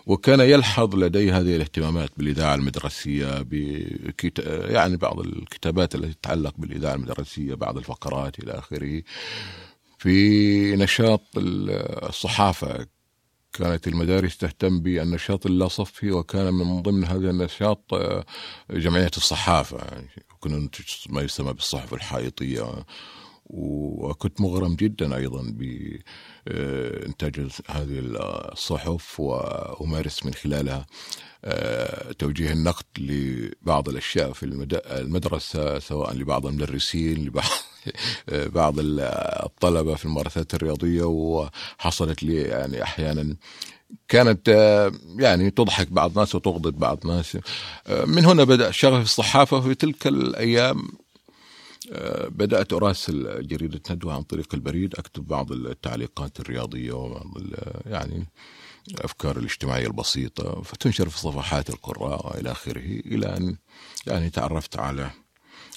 وكان 0.05 0.39
يلحظ 0.39 0.95
لدي 0.95 1.31
هذه 1.31 1.55
الاهتمامات 1.55 2.09
بالإذاعة 2.17 2.55
المدرسية 2.55 3.41
بكت... 3.41 4.39
يعني 4.69 4.97
بعض 4.97 5.19
الكتابات 5.19 5.95
التي 5.95 6.13
تتعلق 6.13 6.53
بالإذاعة 6.57 6.93
المدرسية 6.95 7.53
بعض 7.53 7.77
الفقرات 7.77 8.39
إلى 8.39 8.51
آخره. 8.51 9.01
في 9.97 10.75
نشاط 10.75 11.21
الصحافة 11.37 12.85
كانت 13.53 13.87
المدارس 13.87 14.37
تهتم 14.37 14.79
بالنشاط 14.79 15.45
اللاصفي 15.45 16.11
وكان 16.11 16.53
من 16.53 16.81
ضمن 16.81 17.05
هذا 17.05 17.29
النشاط 17.29 17.93
آه، 17.93 18.25
جمعية 18.69 19.11
الصحافة. 19.17 19.77
يعني 19.77 20.09
كنا 20.39 20.57
ننتج 20.57 20.85
ما 21.09 21.21
يسمى 21.21 21.53
بالصحف 21.53 21.93
الحائطية. 21.93 22.85
وكنت 23.45 24.41
مغرم 24.41 24.75
جدا 24.75 25.15
أيضا 25.15 25.55
بانتاج 26.45 27.39
هذه 27.67 27.99
الصحف 28.51 29.19
وأمارس 29.19 30.25
من 30.25 30.33
خلالها 30.33 30.85
آه، 31.45 32.11
توجيه 32.11 32.51
النقد 32.51 32.85
لبعض 32.97 33.89
الأشياء 33.89 34.33
في 34.33 34.43
المدرسة 34.85 35.79
سواء 35.79 36.13
لبعض 36.13 36.45
المدرسين 36.45 37.25
لبعض 37.25 37.45
بعض 38.59 38.75
الطلبة 38.79 39.95
في 39.95 40.05
الممارسات 40.05 40.53
الرياضية 40.53 41.03
وحصلت 41.03 42.23
لي 42.23 42.41
يعني 42.41 42.83
أحيانا 42.83 43.35
كانت 44.07 44.47
يعني 45.19 45.51
تضحك 45.51 45.91
بعض 45.91 46.11
الناس 46.11 46.35
وتغضب 46.35 46.79
بعض 46.79 46.99
الناس. 47.05 47.37
من 47.89 48.25
هنا 48.25 48.43
بدأ 48.43 48.71
شغف 48.71 49.01
الصحافة. 49.01 49.59
في 49.61 49.75
تلك 49.75 50.07
الأيام 50.07 50.87
بدأت 52.29 52.73
أراسل 52.73 53.47
جريدة 53.47 53.81
ندوة 53.89 54.13
عن 54.13 54.21
طريق 54.21 54.53
البريد. 54.53 54.95
أكتب 54.95 55.27
بعض 55.27 55.51
التعليقات 55.51 56.39
الرياضية 56.39 56.91
وبعض 56.91 57.37
يعني 57.85 58.27
الأفكار 58.91 59.37
الاجتماعية 59.37 59.87
البسيطة 59.87 60.61
فتنشر 60.61 61.09
في 61.09 61.19
صفحات 61.19 61.69
القراء 61.69 62.27
وإلى 62.27 62.51
آخره 62.51 62.81
إلى 62.81 63.37
أن 63.37 63.57
يعني 64.07 64.29
تعرفت 64.29 64.79
على 64.79 65.11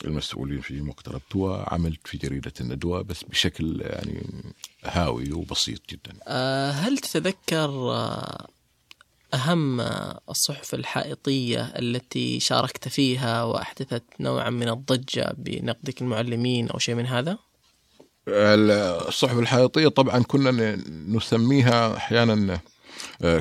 المسؤولين 0.05 0.61
في 0.61 0.81
مقتربت 0.81 1.37
وعملت 1.37 2.07
في 2.07 2.19
جريدة 2.19 2.53
الندوة 2.61 3.03
بس 3.03 3.25
بشكل 3.25 3.81
يعني 3.81 4.23
هاوي 4.85 5.33
وبسيط 5.33 5.81
جدا 5.91 6.17
أه، 6.29 6.71
هل 6.71 6.99
تتذكر 6.99 7.71
أه، 7.71 8.47
أهم 9.35 9.81
الصحف 10.31 10.75
الحائطية 10.75 11.63
التي 11.63 12.41
شاركت 12.41 12.89
فيها 12.89 13.43
وأحدثت 13.43 14.05
نوعا 14.21 14.51
من 14.51 14.69
الضجة 14.69 15.35
بنقدك 15.39 16.03
المعلمين 16.03 16.69
أو 16.71 16.79
شيء 16.79 16.95
من 16.95 17.07
هذا؟ 17.07 17.39
الصحف 18.29 19.39
الحائطية 19.39 19.89
طبعا 19.89 20.23
كنا 20.23 20.77
نسميها 21.09 21.97
أحيانا 21.97 22.61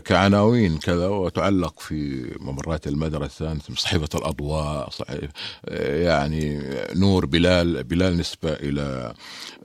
كعناوين 0.06 0.78
كذا 0.78 1.08
وتعلق 1.08 1.80
في 1.80 2.32
ممرات 2.40 2.88
المدرسة 2.88 3.58
صحيفة 3.76 4.10
الأضواء 4.16 4.90
صحيفة 4.90 5.30
آه، 5.66 6.04
يعني 6.04 6.62
نور 6.96 7.26
بلال 7.26 7.84
بلال 7.84 8.18
نسبة 8.18 8.54
إلى 8.54 9.14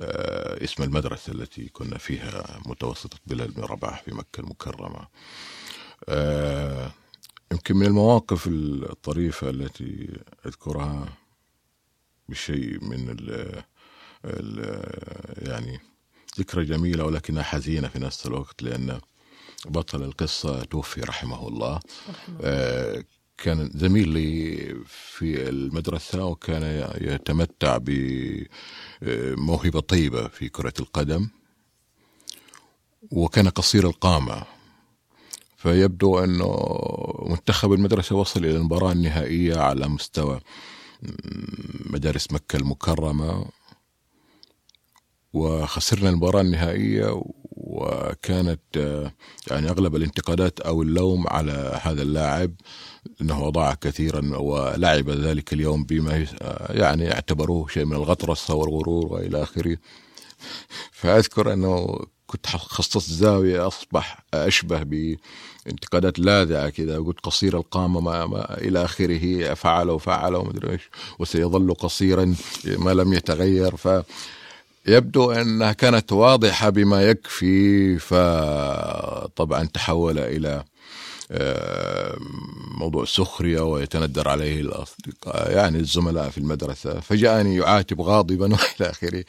آه، 0.00 0.64
اسم 0.64 0.83
المدرسة 0.83 1.33
التي 1.33 1.68
كنا 1.68 1.98
فيها 1.98 2.61
متوسطة 2.66 3.18
بلال 3.26 3.50
بن 3.50 3.62
رباح 3.62 4.03
في 4.03 4.14
مكة 4.14 4.40
المكرمة. 4.40 5.09
يمكن 7.53 7.76
من 7.76 7.87
المواقف 7.87 8.46
الطريفة 8.46 9.50
التي 9.50 10.20
أذكرها 10.46 11.09
بشيء 12.29 12.85
من 12.85 13.11
ال 13.11 13.62
ال 14.24 15.48
يعني 15.48 15.81
ذكرى 16.38 16.64
جميلة 16.64 17.05
ولكنها 17.05 17.42
حزينة 17.42 17.88
في 17.88 17.98
نفس 17.98 18.26
الوقت 18.26 18.62
لأن 18.62 19.00
بطل 19.66 20.02
القصة 20.02 20.64
توفي 20.64 21.00
رحمه 21.00 21.48
الله. 21.48 21.80
رحمه. 22.08 22.38
آه 22.42 23.04
كان 23.38 23.70
زميل 23.74 24.08
لي 24.08 24.56
في 24.86 25.48
المدرسة 25.48 26.24
وكان 26.24 26.90
يتمتع 27.00 27.78
بموهبة 29.02 29.80
طيبة 29.80 30.28
في 30.28 30.48
كرة 30.48 30.74
القدم. 30.80 31.28
وكان 33.10 33.48
قصير 33.48 33.86
القامة. 33.86 34.42
فيبدو 35.56 36.18
أنه 36.18 36.56
منتخب 37.28 37.72
المدرسة 37.72 38.16
وصل 38.16 38.44
إلى 38.44 38.56
المباراة 38.56 38.92
النهائية 38.92 39.56
على 39.56 39.88
مستوى 39.88 40.40
مدارس 41.90 42.32
مكة 42.32 42.56
المكرمة. 42.56 43.46
وخسرنا 45.32 46.08
المباراة 46.10 46.40
النهائية 46.40 47.22
وكانت 47.80 48.60
يعني 49.50 49.70
أغلب 49.70 49.96
الانتقادات 49.96 50.60
أو 50.60 50.82
اللوم 50.82 51.26
على 51.28 51.80
هذا 51.82 52.02
اللاعب 52.02 52.52
أنه 53.20 53.50
ضاع 53.50 53.74
كثيرا 53.74 54.36
ولعب 54.36 55.10
ذلك 55.10 55.52
اليوم 55.52 55.84
بما 55.84 56.26
يعني 56.70 57.12
اعتبروه 57.12 57.68
شيء 57.68 57.84
من 57.84 57.96
الغطرسة 57.96 58.54
والغرور 58.54 59.12
وإلى 59.12 59.42
آخره. 59.42 59.76
فأذكر 60.92 61.52
أنه 61.52 61.98
كنت 62.26 62.46
خصصت 62.46 63.10
زاوية 63.10 63.66
أصبح 63.66 64.24
أشبه 64.34 64.82
بانتقادات 64.82 66.18
لاذعة 66.18 66.68
كذا. 66.68 66.98
قلت 66.98 67.20
قصير 67.20 67.56
القامة 67.56 68.00
ما, 68.00 68.26
ما 68.26 68.58
إلى 68.58 68.84
آخره 68.84 69.54
فعل 69.54 69.90
وفعل 69.90 70.34
ومدري 70.34 70.72
إيش 70.72 70.90
وسيظل 71.18 71.74
قصيرا 71.74 72.34
ما 72.64 72.90
لم 72.90 73.12
يتغير. 73.12 73.76
ف 73.76 73.88
يبدو 74.86 75.32
أنها 75.32 75.72
كانت 75.72 76.12
واضحة 76.12 76.70
بما 76.70 77.02
يكفي 77.02 77.98
فطبعا 77.98 79.64
تحول 79.64 80.18
إلى 80.18 80.64
آه، 81.32 82.16
موضوع 82.78 83.04
سخرية 83.04 83.60
ويتندر 83.60 84.28
عليه 84.28 84.60
الأصدقاء 84.60 85.52
يعني 85.52 85.78
الزملاء 85.78 86.30
في 86.30 86.38
المدرسة 86.38 87.00
فجاءني 87.00 87.56
يعاتب 87.56 88.00
غاضبا 88.00 88.44
وإلى 88.54 88.90
آخره. 88.90 89.24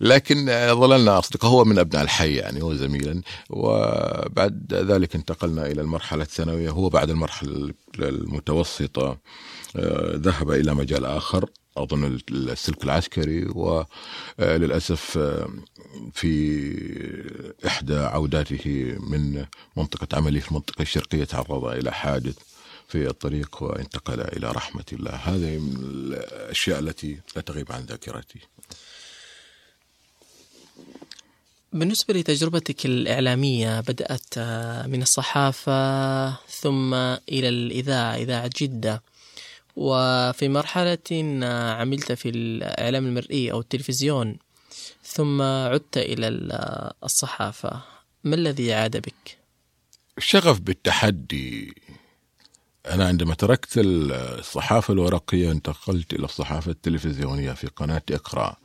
لكن 0.00 0.46
ظللنا 0.80 1.18
أصدقاء 1.18 1.50
هو 1.50 1.64
من 1.64 1.78
أبناء 1.78 2.02
الحي 2.02 2.34
يعني 2.34 2.62
هو 2.62 2.74
زميلا 2.74 3.22
وبعد 3.50 4.72
ذلك 4.72 5.14
انتقلنا 5.14 5.66
إلى 5.66 5.80
المرحلة 5.80 6.22
الثانوية 6.22 6.70
هو 6.70 6.88
بعد 6.88 7.10
المرحلة 7.10 7.72
المتوسطة 7.98 9.18
آه، 9.76 10.12
ذهب 10.16 10.50
إلى 10.50 10.74
مجال 10.74 11.04
آخر. 11.04 11.50
أظن 11.76 12.20
السلك 12.30 12.84
العسكري 12.84 13.44
وللأسف 13.44 15.18
آه، 15.18 15.48
في 16.12 17.56
إحدى 17.66 17.96
عوداته 17.96 18.96
من 19.00 19.44
منطقة 19.76 20.16
عملي 20.16 20.40
في 20.40 20.48
المنطقة 20.48 20.82
الشرقية 20.82 21.24
تعرض 21.24 21.64
إلى 21.64 21.92
حادث 21.92 22.36
في 22.88 23.08
الطريق 23.08 23.62
وانتقل 23.62 24.20
إلى 24.20 24.50
رحمة 24.50 24.84
الله. 24.92 25.10
هذه 25.10 25.58
من 25.58 25.76
الأشياء 25.76 26.78
التي 26.78 27.18
لا 27.36 27.42
تغيب 27.42 27.72
عن 27.72 27.84
ذاكرتي. 27.84 28.40
بالنسبة 31.72 32.14
لتجربتك 32.14 32.86
الإعلامية 32.86 33.80
بدأت 33.80 34.34
آه، 34.38 34.86
من 34.86 35.02
الصحافة 35.02 36.30
ثم 36.30 36.94
إلى 36.94 37.48
الإذاعة 37.48 38.16
إذاعة 38.16 38.50
جدة. 38.56 39.02
وفي 39.76 40.48
مرحلة 40.48 40.98
عملت 41.78 42.12
في 42.12 42.28
الإعلام 42.28 43.06
المرئي 43.06 43.52
أو 43.52 43.60
التلفزيون 43.60 44.36
ثم 45.02 45.42
عدت 45.42 45.96
إلى 45.96 46.28
الصحافة. 47.04 47.82
ما 48.24 48.34
الذي 48.34 48.74
عاد 48.74 48.96
بك؟ 48.96 49.38
الشغف 50.18 50.60
بالتحدي. 50.60 51.74
أنا 52.86 53.06
عندما 53.06 53.34
تركت 53.34 53.72
الصحافة 53.76 54.94
الورقية 54.94 55.50
انتقلت 55.50 56.12
إلى 56.14 56.24
الصحافة 56.24 56.70
التلفزيونية 56.70 57.52
في 57.52 57.66
قناة 57.66 58.02
إقرأ 58.10 58.56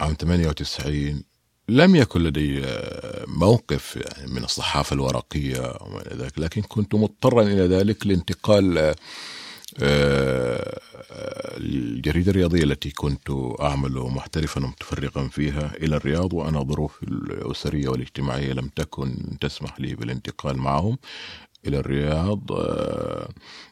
عام 0.00 0.14
98 0.20 1.22
لم 1.68 1.96
يكن 1.96 2.22
لدي 2.22 2.62
موقف 3.26 3.96
يعني 3.96 4.32
من 4.32 4.44
الصحافة 4.44 4.94
الورقية 4.94 5.76
وما 5.80 6.02
إلى 6.06 6.24
ذلك 6.24 6.38
لكن 6.38 6.62
كنت 6.62 6.94
مضطرا 6.94 7.42
إلى 7.42 7.66
ذلك 7.66 8.06
لانتقال 8.06 8.78
آه، 8.78 8.96
الجريدة 11.60 12.30
الرياضية 12.30 12.62
التي 12.62 12.90
كنت 12.90 13.30
أعمل 13.60 13.92
محترفا 13.92 14.64
ومتفرغا 14.64 15.28
فيها 15.28 15.74
إلى 15.76 15.96
الرياض 15.96 16.32
وأنا 16.32 16.62
ظروفي 16.62 17.02
الأسرية 17.02 17.88
والاجتماعية 17.88 18.52
لم 18.52 18.68
تكن 18.68 19.38
تسمح 19.40 19.80
لي 19.80 19.94
بالانتقال 19.94 20.56
معهم 20.58 20.98
إلى 21.66 21.78
الرياض. 21.78 22.40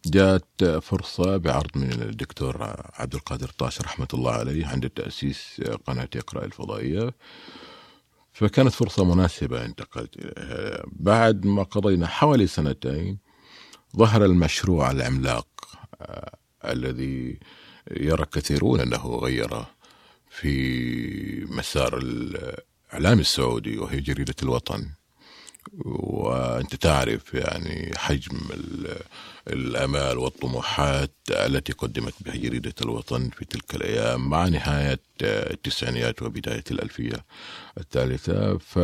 جاءت 0.07 0.65
فرصة 0.83 1.37
بعرض 1.37 1.71
من 1.75 1.93
الدكتور 1.93 2.57
عبد 2.95 3.15
القادر 3.15 3.49
طاش 3.49 3.81
رحمة 3.81 4.09
الله 4.15 4.33
عليه 4.33 4.67
عند 4.67 4.91
تأسيس 4.91 5.63
قناة 5.87 6.09
إقرأ 6.17 6.45
الفضائية. 6.45 7.15
فكانت 8.33 8.73
فرصة 8.73 9.05
مناسبة 9.15 9.65
انتقلت 9.65 10.11
بعد 10.87 11.47
ما 11.47 11.63
قضينا 11.63 12.07
حوالي 12.07 12.47
سنتين 12.47 13.19
ظهر 13.97 14.25
المشروع 14.25 14.91
العملاق 14.91 15.47
الذي 16.65 17.39
يرى 17.91 18.25
كثيرون 18.33 18.81
أنه 18.81 19.17
غير 19.23 19.65
في 20.31 21.45
مسار 21.45 21.99
الإعلام 21.99 23.21
السعودي 23.21 23.79
وهي 23.79 24.01
جريدة 24.01 24.35
الوطن. 24.43 24.89
وأنت 25.85 26.75
تعرف 26.75 27.35
يعني 27.35 27.93
حجم 27.97 28.39
الأمال 29.49 30.19
والطموحات 30.19 31.13
التي 31.31 31.73
قدمت 31.73 32.15
بها 32.21 32.37
جريدة 32.37 32.75
الوطن 32.83 33.31
في 33.31 33.45
تلك 33.45 33.75
الأيام 33.75 34.31
مع 34.31 34.49
نهاية 34.49 35.01
التسعينيات 35.23 36.23
وبداية 36.23 36.65
الألفية 36.71 37.25
الثالثة. 37.79 38.59
ف 38.59 38.79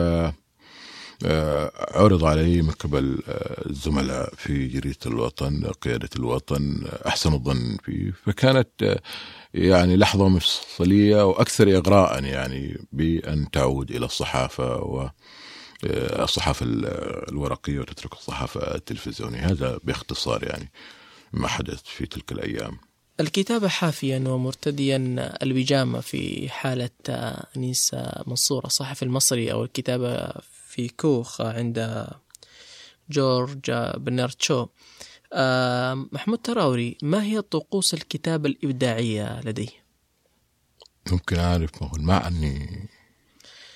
عرض 1.94 2.24
علي 2.24 2.62
من 2.62 2.70
قبل 2.70 3.22
آه، 3.29 3.68
الزملاء 3.70 4.35
في 4.37 4.66
جريدة 4.66 4.98
الوطن 5.07 5.64
قيادة 5.66 6.09
الوطن 6.16 6.87
أحسن 7.07 7.33
الظن 7.33 7.77
فيه. 7.85 8.12
فكانت 8.24 8.83
آه، 8.83 9.00
يعني 9.55 9.96
لحظة 9.96 10.29
مفصلية 10.29 11.27
وأكثر 11.27 11.77
إغراء 11.77 12.24
يعني 12.24 12.79
بأن 12.92 13.50
تعود 13.50 13.90
إلى 13.90 14.07
الصحافة 14.07 14.77
و 14.77 15.11
الصحافة 15.85 16.66
الورقية 17.29 17.79
وتترك 17.79 18.12
الصحافة 18.12 18.74
التلفزيونية. 18.74 19.50
هذا 19.50 19.79
باختصار 19.85 20.44
يعني 20.44 20.70
ما 21.33 21.48
حدث 21.48 21.83
في 21.83 22.07
تلك 22.07 22.33
الأيام. 22.33 22.79
الكتابة 23.20 23.68
حافيا 23.68 24.24
ومرتديا 24.29 24.96
البيجامة 25.42 26.00
في 26.00 26.48
حالة 26.48 26.90
أنيس 27.57 27.96
منصور 28.27 28.64
الصحفي 28.64 29.03
المصري 29.03 29.53
أو 29.53 29.64
الكتابة 29.64 30.33
في 30.74 30.88
كوخ 30.88 31.40
عند 31.40 32.06
جورج 33.10 33.70
بنيرتشو. 33.96 34.66
محمود 36.12 36.38
تراوري 36.38 36.98
ما 37.02 37.22
هي 37.22 37.40
طقوس 37.40 37.94
الكتابة 37.94 38.48
الإبداعية 38.48 39.40
لديه؟ 39.40 39.68
ممكن 41.12 41.38
أعرف 41.38 41.82
ما 41.82 41.88
هو 41.88 41.96
المعني 41.96 42.88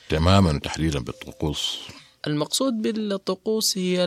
تماما 0.09 0.59
تحديدا 0.59 0.99
بالطقوس؟ 0.99 1.79
المقصود 2.27 2.75
بالطقوس 2.83 3.79
هي 3.79 4.05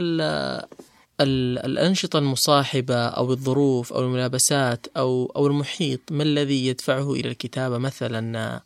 الأنشطة 1.22 2.20
المصاحبة 2.20 2.96
أو 2.96 3.32
الظروف 3.32 3.94
أو 3.94 4.00
الملابسات 4.00 4.88
أو 4.98 5.32
أو 5.36 5.48
المحيط. 5.48 6.12
ما 6.12 6.24
الذي 6.24 6.68
يدفعه 6.68 7.14
إلى 7.14 7.30
الكتابة؟ 7.30 7.78
مثلا 7.78 8.62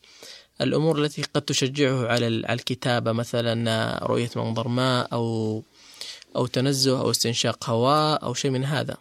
الأمور 0.62 1.04
التي 1.04 1.22
قد 1.22 1.42
تشجعه 1.42 2.08
على 2.08 2.28
الكتابة 2.28 3.12
مثلا 3.12 4.06
رؤية 4.06 4.30
منظر 4.36 4.68
ما 4.68 5.02
أو 5.02 5.64
أو 6.36 6.48
تنزه 6.48 7.00
أو 7.00 7.12
استنشاق 7.12 7.70
هواء 7.70 8.24
أو 8.24 8.34
شيء 8.34 8.52
من 8.52 8.66
هذا. 8.66 8.98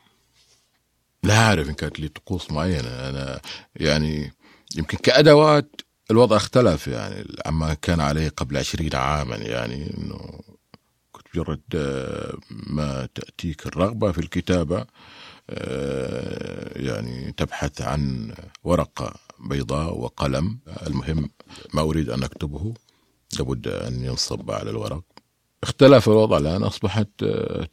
لا 1.23 1.39
أعرف 1.39 1.69
إن 1.69 1.75
كانت 1.75 2.01
لي 2.01 2.09
طقوس 2.09 2.51
معينة. 2.51 2.89
أنا 2.89 3.41
يعني 3.77 4.33
يمكن 4.77 4.99
كأدوات 4.99 5.81
الوضع 6.11 6.37
اختلف 6.37 6.89
يعني 6.89 7.25
عما 7.47 7.75
كان 7.75 8.01
عليه 8.01 8.29
قبل 8.29 8.57
عشرين 8.57 8.95
عاما 8.95 9.37
يعني 9.37 9.95
أنه 9.99 10.41
مجرد 11.35 11.61
آه، 11.75 12.39
ما 12.51 13.09
تأتيك 13.15 13.67
الرغبة 13.67 14.13
في 14.13 14.19
الكتابة 14.19 14.87
آه، 15.51 16.79
يعني 16.79 17.33
تبحث 17.33 17.83
عن 17.83 18.35
ورقة 18.65 19.15
بيضاء 19.45 19.99
وقلم. 19.99 20.59
المهم 20.87 21.31
ما 21.75 21.83
أريد 21.83 22.11
أن 22.11 22.23
أكتبه. 22.23 22.75
لابد 23.39 23.69
أن 23.69 24.05
ينصب 24.05 24.51
على 24.51 24.71
الورق. 24.71 25.05
اختلف 25.63 26.09
الوضع 26.09 26.39
الآن. 26.39 26.63
أصبحت 26.63 27.25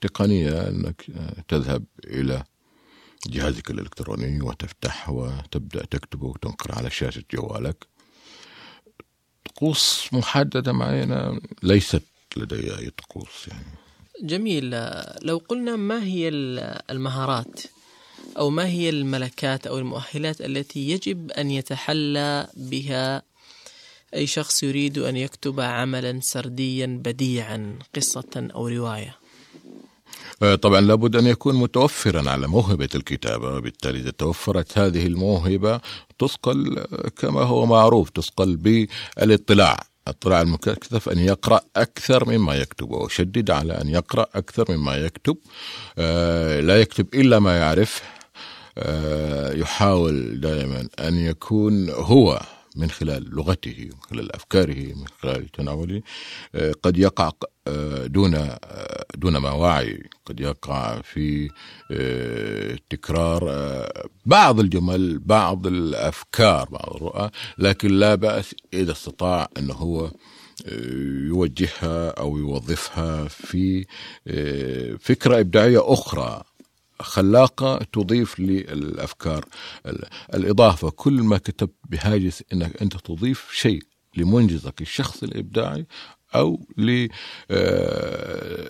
تقنية 0.01 0.67
أنك 0.69 1.05
تذهب 1.47 1.83
إلى 2.05 2.43
جهازك 3.27 3.71
الإلكتروني 3.71 4.41
وتفتح 4.41 5.09
وتبدأ 5.09 5.85
تكتب 5.85 6.21
وتنقر 6.21 6.75
على 6.75 6.89
شاشة 6.89 7.23
جوالك. 7.33 7.87
طقوس 9.45 10.09
محددة 10.13 10.71
معينة 10.71 11.41
ليست 11.63 12.03
لدي 12.37 12.77
أي 12.77 12.89
طقوس 12.89 13.47
يعني. 13.47 13.77
جميل. 14.23 14.69
لو 15.21 15.37
قلنا 15.37 15.75
ما 15.75 16.03
هي 16.03 16.29
المهارات؟ 16.89 17.61
أو 18.37 18.49
ما 18.49 18.67
هي 18.67 18.89
الملكات 18.89 19.67
أو 19.67 19.77
المؤهلات 19.77 20.41
التي 20.41 20.89
يجب 20.89 21.31
أن 21.31 21.51
يتحلى 21.51 22.47
بها 22.55 23.21
أي 24.13 24.27
شخص 24.27 24.63
يريد 24.63 24.97
أن 24.97 25.17
يكتب 25.17 25.59
عملا 25.59 26.19
سرديا 26.21 27.01
بديعا 27.05 27.79
قصة 27.95 28.49
أو 28.55 28.67
رواية؟ 28.67 29.15
آه، 30.43 30.55
طبعا 30.55 30.81
لابد 30.81 31.15
أن 31.15 31.27
يكون 31.27 31.55
متوفرا 31.55 32.29
على 32.29 32.47
موهبة 32.47 32.89
الكتابة 32.95 33.55
وبالتالي 33.55 33.99
إذا 33.99 34.11
توفرت 34.11 34.77
هذه 34.77 35.07
الموهبة 35.07 35.81
تثقل 36.19 36.85
كما 37.17 37.41
هو 37.41 37.65
معروف 37.65 38.09
تثقل 38.09 38.57
بالاطلاع. 38.57 39.83
اطلاع 40.07 40.41
المكتف 40.41 41.09
أن 41.09 41.19
يقرأ 41.19 41.61
أكثر 41.75 42.29
مما 42.29 42.55
يكتب 42.55 42.91
وأشدد 42.91 43.51
على 43.51 43.81
أن 43.81 43.89
يقرأ 43.89 44.27
أكثر 44.35 44.71
مما 44.71 44.95
يكتب. 44.95 45.37
آه، 45.97 46.61
لا 46.61 46.81
يكتب 46.81 47.07
إلا 47.13 47.39
ما 47.39 47.57
يعرف 47.57 48.01
آه، 48.03 48.20
يحاول 49.53 50.39
دائما 50.39 50.87
أن 50.99 51.15
يكون 51.15 51.89
هو 51.89 52.41
من 52.75 52.89
خلال 52.89 53.35
لغته 53.35 53.89
من 53.93 54.01
خلال 54.09 54.35
أفكاره 54.35 54.93
من 54.93 55.05
خلال 55.21 55.49
تناوله 55.49 56.01
آه، 56.55 56.73
قد 56.83 56.97
يقع 56.97 57.31
آه، 57.67 58.05
دون 58.05 58.35
آه، 58.35 59.05
دون 59.15 59.37
ما 59.37 59.51
وعي 59.51 60.03
قد 60.25 60.39
يقع 60.39 61.01
في 61.01 61.49
تكرار 62.89 63.43
بعض 64.25 64.59
الجمل 64.59 65.19
بعض 65.19 65.67
الأفكار 65.67 66.69
بعض 66.69 66.95
الرؤى 66.95 67.29
لكن 67.57 67.89
لا 67.89 68.15
بأس 68.15 68.55
إذا 68.73 68.91
استطاع 68.91 69.49
أنه 69.57 69.73
هو 69.73 70.11
يوجهها 71.27 72.09
أو 72.09 72.37
يوظفها 72.37 73.27
في 73.27 73.85
فكرة 74.99 75.39
إبداعية 75.39 75.93
أخرى. 75.93 76.43
خلاقة 77.01 77.77
تضيف 77.93 78.39
للأفكار. 78.39 79.45
الإضافة 80.33 80.89
كل 80.89 81.13
ما 81.13 81.37
كتبت 81.37 81.75
بهاجس 81.89 82.43
أنك 82.53 82.81
أنت 82.81 82.97
تضيف 82.97 83.51
شيء 83.53 83.83
لمنجزك 84.17 84.81
الشخصي 84.81 85.25
الإبداعي 85.25 85.85
أو 86.35 86.67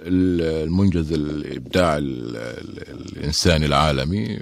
للمنجز 0.08 1.12
آه، 1.12 1.16
الإبداع 1.16 1.98
الإنساني 1.98 3.66
العالمي. 3.66 4.40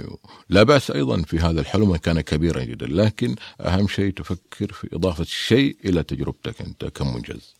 لا 0.49 0.63
بأس 0.63 0.91
أيضا 0.91 1.21
في 1.21 1.39
هذا 1.39 1.61
الحلم 1.61 1.95
كان 1.95 2.21
كبيرا 2.21 2.63
جدا 2.63 2.87
لكن 2.87 3.35
أهم 3.61 3.87
شيء 3.87 4.13
تفكر 4.13 4.71
في 4.71 4.89
إضافة 4.93 5.23
شيء 5.23 5.77
إلى 5.85 6.03
تجربتك 6.03 6.61
أنت 6.61 6.85
كمنجز. 6.85 7.55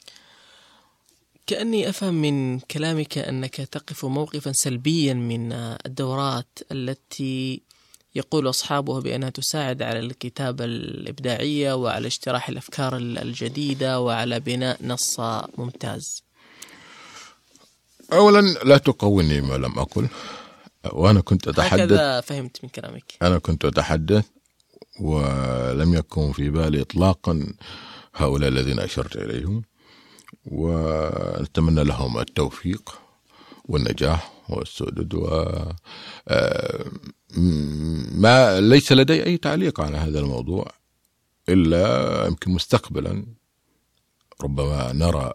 كأني 1.49 1.89
أفهم 1.89 2.13
من 2.13 2.59
كلامك 2.59 3.17
أنك 3.17 3.55
تقف 3.55 4.05
موقفا 4.05 4.51
سلبيا 4.51 5.13
من 5.13 5.51
الدورات 5.85 6.59
التي 6.71 7.62
يقول 8.15 8.49
أصحابها 8.49 8.99
بأنها 8.99 9.29
تساعد 9.29 9.81
على 9.81 9.99
الكتابة 9.99 10.65
الإبداعية 10.65 11.73
وعلى 11.73 12.07
اجتراح 12.07 12.49
الأفكار 12.49 12.97
الجديدة 12.97 13.99
وعلى 13.99 14.39
بناء 14.39 14.77
نص 14.83 15.19
ممتاز. 15.57 16.23
أولا 18.13 18.41
لا 18.41 18.77
تقولني 18.77 19.41
ما 19.41 19.55
لم 19.55 19.79
أقل 19.79 20.07
وأنا 20.93 21.21
كنت 21.21 21.47
أتحدث 21.47 21.81
هكذا 21.81 22.21
فهمت 22.21 22.57
من 22.63 22.69
كلامك. 22.69 23.13
أنا 23.21 23.39
كنت 23.39 23.65
أتحدث 23.65 24.25
ولم 25.01 25.93
يكن 25.93 26.31
في 26.31 26.49
بالي 26.49 26.81
إطلاقا 26.81 27.53
هؤلاء 28.15 28.49
الذين 28.49 28.79
أشرت 28.79 29.15
إليهم. 29.15 29.68
ونتمنى 30.45 31.84
لهم 31.84 32.19
التوفيق 32.19 32.99
والنجاح 33.65 34.32
والسدد 34.49 35.13
و 35.13 35.28
آه، 36.28 36.86
ما 38.12 38.60
ليس 38.62 38.91
لدي 38.91 39.25
أي 39.25 39.38
تعليق 39.38 39.82
على 39.82 39.97
هذا 39.97 40.19
الموضوع 40.19 40.71
إلا 41.49 42.25
يمكن 42.28 42.52
مستقبلا 42.52 43.25
ربما 44.41 44.93
نرى 44.93 45.34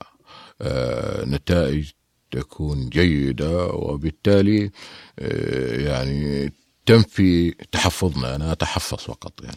آه، 0.61 1.25
نتائج 1.25 1.91
تكون 2.31 2.89
جيدة 2.89 3.67
وبالتالي 3.67 4.71
آه، 5.19 5.81
يعني 5.81 6.53
تنفي 6.87 7.51
تحفظنا. 7.51 8.37
أنا 8.37 8.53
أتحفظ 8.53 8.99
فقط 8.99 9.45
يعني. 9.45 9.57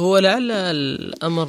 هو 0.00 0.18
لعل 0.18 0.50
الأمر 0.50 1.48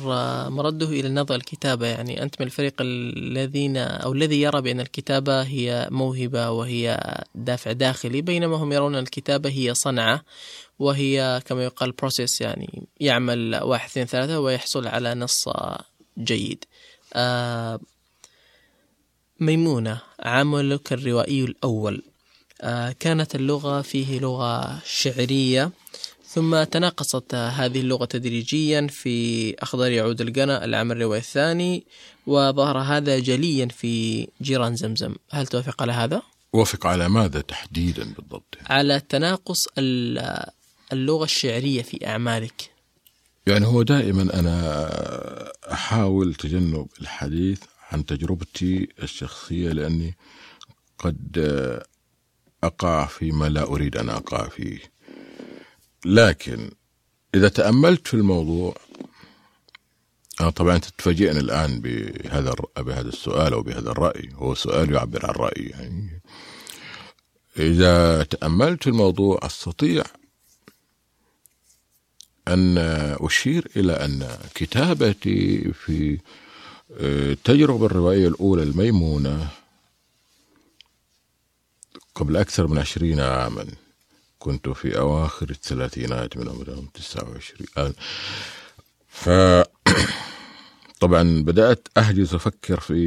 مرده 0.49 0.85
إلى 0.85 1.07
النظر 1.07 1.35
الكتابة. 1.35 1.87
يعني 1.87 2.23
أنت 2.23 2.35
من 2.41 2.45
الفريق 2.45 2.73
الذين 2.81 3.77
أو 3.77 4.13
الذي 4.13 4.41
يرى 4.41 4.61
بأن 4.61 4.79
الكتابة 4.79 5.41
هي 5.41 5.87
موهبة 5.91 6.49
وهي 6.49 7.15
دافع 7.35 7.71
داخلي 7.71 8.21
بينما 8.21 8.55
هم 8.55 8.71
يرون 8.73 8.95
الكتابة 8.95 9.49
هي 9.49 9.73
صنعة 9.73 10.23
وهي 10.79 11.41
كما 11.45 11.63
يقال 11.63 11.91
بروسيس 11.91 12.41
يعني 12.41 12.83
يعمل 12.99 13.59
واحد 13.63 13.89
اثنين 13.89 14.05
ثلاثة 14.05 14.39
ويحصل 14.39 14.87
على 14.87 15.15
نص 15.15 15.49
جيد. 16.17 16.65
آه، 17.13 17.79
ميمونة 19.39 20.01
عملك 20.19 20.93
الروائي 20.93 21.43
الأول. 21.43 22.03
آه، 22.61 22.95
كانت 22.99 23.35
اللغة 23.35 23.81
فيه 23.81 24.19
لغة 24.19 24.81
شعرية. 24.85 25.71
ثم 26.33 26.63
تناقصت 26.63 27.35
هذه 27.35 27.79
اللغة 27.79 28.05
تدريجيا 28.05 28.87
في 28.87 29.55
أخضر 29.59 29.91
يعود 29.91 30.21
القنا 30.21 30.65
العام 30.65 30.91
الروائي 30.91 31.19
الثاني 31.19 31.85
وظهر 32.27 32.77
هذا 32.77 33.19
جليا 33.19 33.67
في 33.67 34.27
جيران 34.41 34.75
زمزم 34.75 35.15
هل 35.31 35.47
توافق 35.47 35.81
على 35.81 35.91
هذا؟ 35.91 36.21
وافق 36.53 36.85
على 36.85 37.09
ماذا 37.09 37.41
تحديدا 37.41 38.13
بالضبط؟ 38.13 38.57
على 38.69 38.99
تناقص 38.99 39.67
اللغة 40.93 41.23
الشعرية 41.23 41.81
في 41.81 42.07
أعمالك 42.07 42.71
يعني 43.47 43.65
هو 43.65 43.81
دائما 43.81 44.39
أنا 44.39 44.91
أحاول 45.71 46.33
تجنب 46.35 46.87
الحديث 47.01 47.59
عن 47.91 48.05
تجربتي 48.05 48.87
الشخصية 49.03 49.69
لأني 49.69 50.15
قد 50.99 51.45
أقع 52.63 53.05
فيما 53.05 53.49
لا 53.49 53.63
أريد 53.63 53.97
أن 53.97 54.09
أقع 54.09 54.47
فيه 54.47 54.90
لكن 56.05 56.71
إذا 57.35 57.49
تأملت 57.49 58.07
في 58.07 58.13
الموضوع 58.13 58.75
أنا 60.41 60.49
طبعا 60.49 60.77
تتفاجئني 60.77 61.39
الآن 61.39 61.81
بهذا 61.81 62.53
بهذا 62.77 63.09
السؤال 63.09 63.53
أو 63.53 63.61
بهذا 63.61 63.91
الرأي. 63.91 64.29
هو 64.33 64.55
سؤال 64.55 64.93
يعبر 64.93 65.25
عن 65.25 65.33
رأيي 65.33 65.65
يعني. 65.69 66.21
إذا 67.57 68.23
تأملت 68.23 68.83
في 68.83 68.89
الموضوع 68.89 69.39
أستطيع 69.43 70.03
أن 72.47 72.77
أشير 73.21 73.71
إلى 73.75 73.93
أن 73.93 74.37
كتابتي 74.55 75.73
في 75.73 76.19
التجربة 76.99 77.85
الروائية 77.85 78.27
الأولى 78.27 78.63
الميمونة 78.63 79.47
قبل 82.15 82.37
أكثر 82.37 82.67
من 82.67 82.77
عشرين 82.77 83.19
عاما 83.19 83.67
كنت 84.41 84.69
في 84.69 84.97
أواخر 84.97 85.49
الثلاثينات 85.49 86.37
من 86.37 86.49
عمرهم 86.49 86.85
تسعة 86.93 87.29
وعشرين. 87.29 87.93
ف 89.07 89.29
طبعا 91.01 91.43
بدأت 91.43 91.87
أهجز 91.97 92.33
أفكر 92.33 92.79
في 92.79 92.97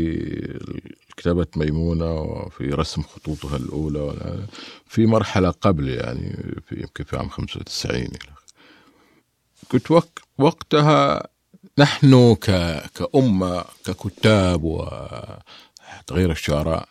كتابة 1.16 1.46
ميمونة 1.56 2.12
وفي 2.14 2.64
رسم 2.64 3.02
خطوطها 3.02 3.56
الأولى 3.56 4.38
في 4.86 5.06
مرحلة 5.06 5.50
قبل 5.50 5.88
يعني 5.88 6.52
في 6.68 6.80
يمكن 6.80 7.04
في 7.04 7.16
عام 7.16 7.28
95 7.28 8.08
كنت 9.68 9.90
وقتها 10.38 11.28
نحن 11.78 12.34
كأمة 12.94 13.64
ككتاب 13.84 14.64
وتغير 14.64 16.30
الشعراء. 16.30 16.88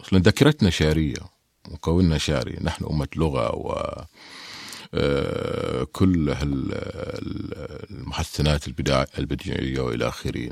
أصلا 0.00 0.18
ذاكرتنا 0.18 0.70
شعرية. 0.70 1.33
مكوننا 1.68 2.18
شعري. 2.18 2.58
نحن 2.62 2.84
أمة 2.84 3.08
لغة 3.16 3.54
و 3.56 3.94
آه، 4.94 5.84
كل 5.92 6.34
المحسنات 7.90 8.68
البديعية 9.18 9.80
وإلى 9.80 10.08
آخره. 10.08 10.50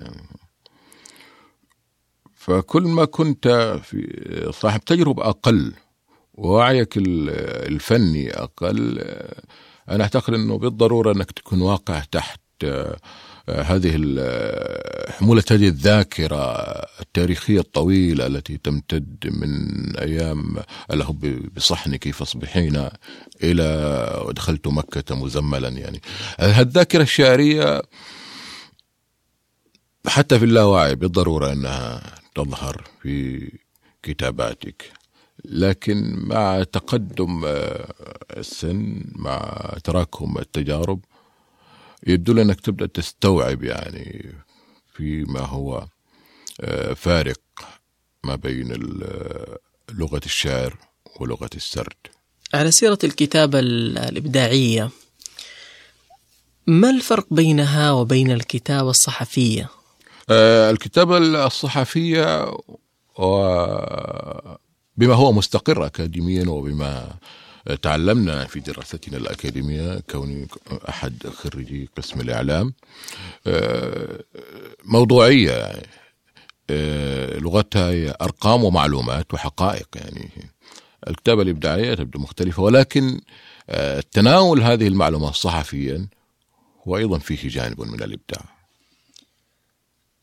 فكل 2.35 2.83
ما 2.83 3.05
كنت 3.05 3.49
في 3.85 4.49
صاحب 4.53 4.81
تجربة 4.85 5.29
أقل 5.29 5.73
ووعيك 6.35 6.93
الفني 6.97 8.31
أقل 8.31 8.99
أنا 9.89 10.03
أعتقد 10.03 10.35
أنه 10.35 10.59
بالضرورة 10.59 11.13
أنك 11.13 11.31
تكون 11.31 11.61
واقع 11.61 11.99
تحت 11.99 12.41
هذه 13.49 13.97
حمولة 15.09 15.45
هذه 15.51 15.68
الذاكرة 15.68 16.53
التاريخية 17.01 17.61
الطويلة 17.61 18.26
التي 18.26 18.57
تمتد 18.57 19.16
من 19.24 19.97
أيام 19.97 20.57
له 20.90 21.16
بصحنك 21.57 22.11
فاصبحين 22.11 22.88
إلى 23.43 24.26
دخلت 24.30 24.66
مكة 24.66 25.14
مزملا 25.14 25.68
يعني. 25.68 26.01
الذاكرة 26.40 27.03
الشعرية 27.03 27.82
حتى 30.07 30.38
في 30.38 30.45
اللاوعي 30.45 30.95
بالضرورة 30.95 31.53
أنها 31.53 32.03
تظهر 32.34 32.84
في 33.03 33.49
كتاباتك. 34.03 34.93
لكن 35.45 36.12
مع 36.26 36.62
تقدم 36.62 37.43
السن 38.36 39.03
مع 39.16 39.72
تراكم 39.84 40.38
التجارب 40.38 41.01
يبدو 42.07 42.32
لي 42.32 42.42
إنك 42.42 42.61
تبدأ 42.61 42.86
تستوعب 42.86 43.62
يعني 43.62 44.34
فيما 44.94 45.40
هو 45.40 45.86
آه، 46.61 46.92
فارق 46.92 47.40
ما 48.24 48.36
بين 48.36 48.72
لغة 49.92 50.20
الشعر 50.24 50.78
ولغة 51.20 51.50
السرد. 51.55 51.96
على 52.55 52.70
سيرة 52.70 52.98
الكتابة 53.05 53.59
الإبداعية 53.59 54.90
ما 56.66 56.90
الفرق 56.90 57.26
بينها 57.30 57.92
وبين 57.92 58.30
الكتابة 58.30 58.90
الصحفية؟ 58.90 59.68
آه، 60.30 60.70
الكتابة 60.70 61.18
الصحفية 61.46 62.44
بما 64.96 65.14
هو 65.14 65.32
مستقر 65.32 65.86
اكاديميا 65.86 66.48
وبما 66.48 67.14
تعلمنا 67.83 68.45
في 68.47 68.61
دراستنا 68.61 69.17
الأكاديمية 69.17 70.01
كوني 70.11 70.49
أحد 70.89 71.27
خريجي 71.27 71.89
قسم 71.97 72.21
الإعلام 72.21 72.75
آه، 73.47 74.25
موضوعية 74.85 75.53
يعني 75.53 75.87
لغتها 77.41 77.91
هي 77.91 78.15
أرقام 78.23 78.65
ومعلومات 78.65 79.35
وحقائق 79.35 79.89
يعني 79.95 80.31
الكتابة 81.09 81.43
الإبداعية 81.43 81.95
تبدو 81.95 82.19
مختلفة 82.19 82.63
ولكن 82.63 83.21
آه، 83.71 84.03
تناول 84.13 84.63
هذه 84.63 84.89
المعلومات 84.89 85.35
صحفيا 85.35 86.09
هو 86.89 86.97
أيضا 86.97 87.19
فيه 87.19 87.49
جانب 87.49 87.81
من 87.81 88.03
الإبداع 88.03 88.45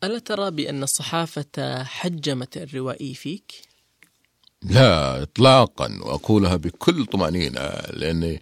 ألا 0.04 0.20
ترى 0.20 0.52
بأن 0.52 0.84
الصحافة 0.84 1.84
حجمت 1.84 2.58
الروائي 2.58 3.14
فيك؟ 3.14 3.68
لا 4.62 5.22
اطلاقا 5.22 5.99
وأقولها 6.01 6.55
بكل 6.55 7.05
طمأنينة 7.05 7.62
لاني 7.89 8.41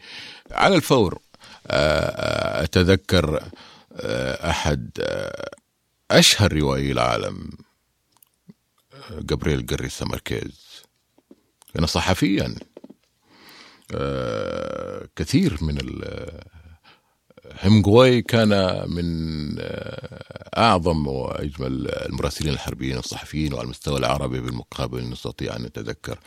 على 0.52 0.76
الفور 0.76 1.20
آه، 1.68 2.00
آه، 2.00 2.64
أتذكر 2.64 3.52
آه، 3.94 4.50
أحد 4.50 4.90
أشهر 6.12 6.54
روائي 6.54 6.92
العالم 6.92 7.50
جابرييل 9.12 9.66
جاريسا 9.66 10.06
ماركيز. 10.06 10.84
كان 11.74 11.86
صحفيا 11.86 12.56
كثير 15.16 15.58
من 15.62 15.78
هيمغواي 17.60 18.22
كان 18.22 18.84
من 18.90 19.06
آه، 19.60 20.50
أعظم 20.58 21.08
وأجمل 21.08 21.88
المراسلين 21.88 22.54
الحربيين 22.54 22.98
الصحفيين 22.98 23.54
وعلى 23.54 23.66
المستوى 23.66 24.00
العربي 24.00 24.40
بالمقابل 24.40 25.10
نستطيع 25.10 25.56
أن 25.56 25.62
نتذكر 25.62 26.20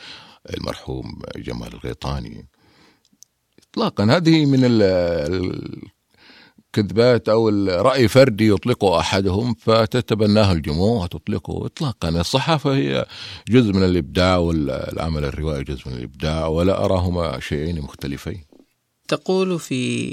المرحوم 0.57 1.19
جمال 1.37 1.75
الغيطاني. 1.75 2.49
اطلاقا 3.71 4.05
هذه 4.05 4.47
من 4.47 4.61
الكذبات 6.75 7.29
أو 7.29 7.49
الرأي 7.49 8.09
فردي 8.09 8.49
يطلقه 8.49 9.01
أحدهم 9.01 9.55
فتتبناه 9.55 10.53
الجموع 10.53 11.03
وتطلقه. 11.03 11.67
اطلاقا 11.67 12.09
الصحافة 12.09 12.75
هي 12.75 13.07
جزء 13.49 13.73
من 13.73 13.85
الإبداع 13.85 14.37
والعمل 14.37 15.25
الروائي 15.25 15.65
جزء 15.65 15.89
من 15.89 15.95
الإبداع 15.95 16.47
ولا 16.47 16.85
أراهما 16.85 17.41
شيئين 17.41 17.81
مختلفين. 17.81 18.45
تقول 19.09 19.59
في 19.59 20.13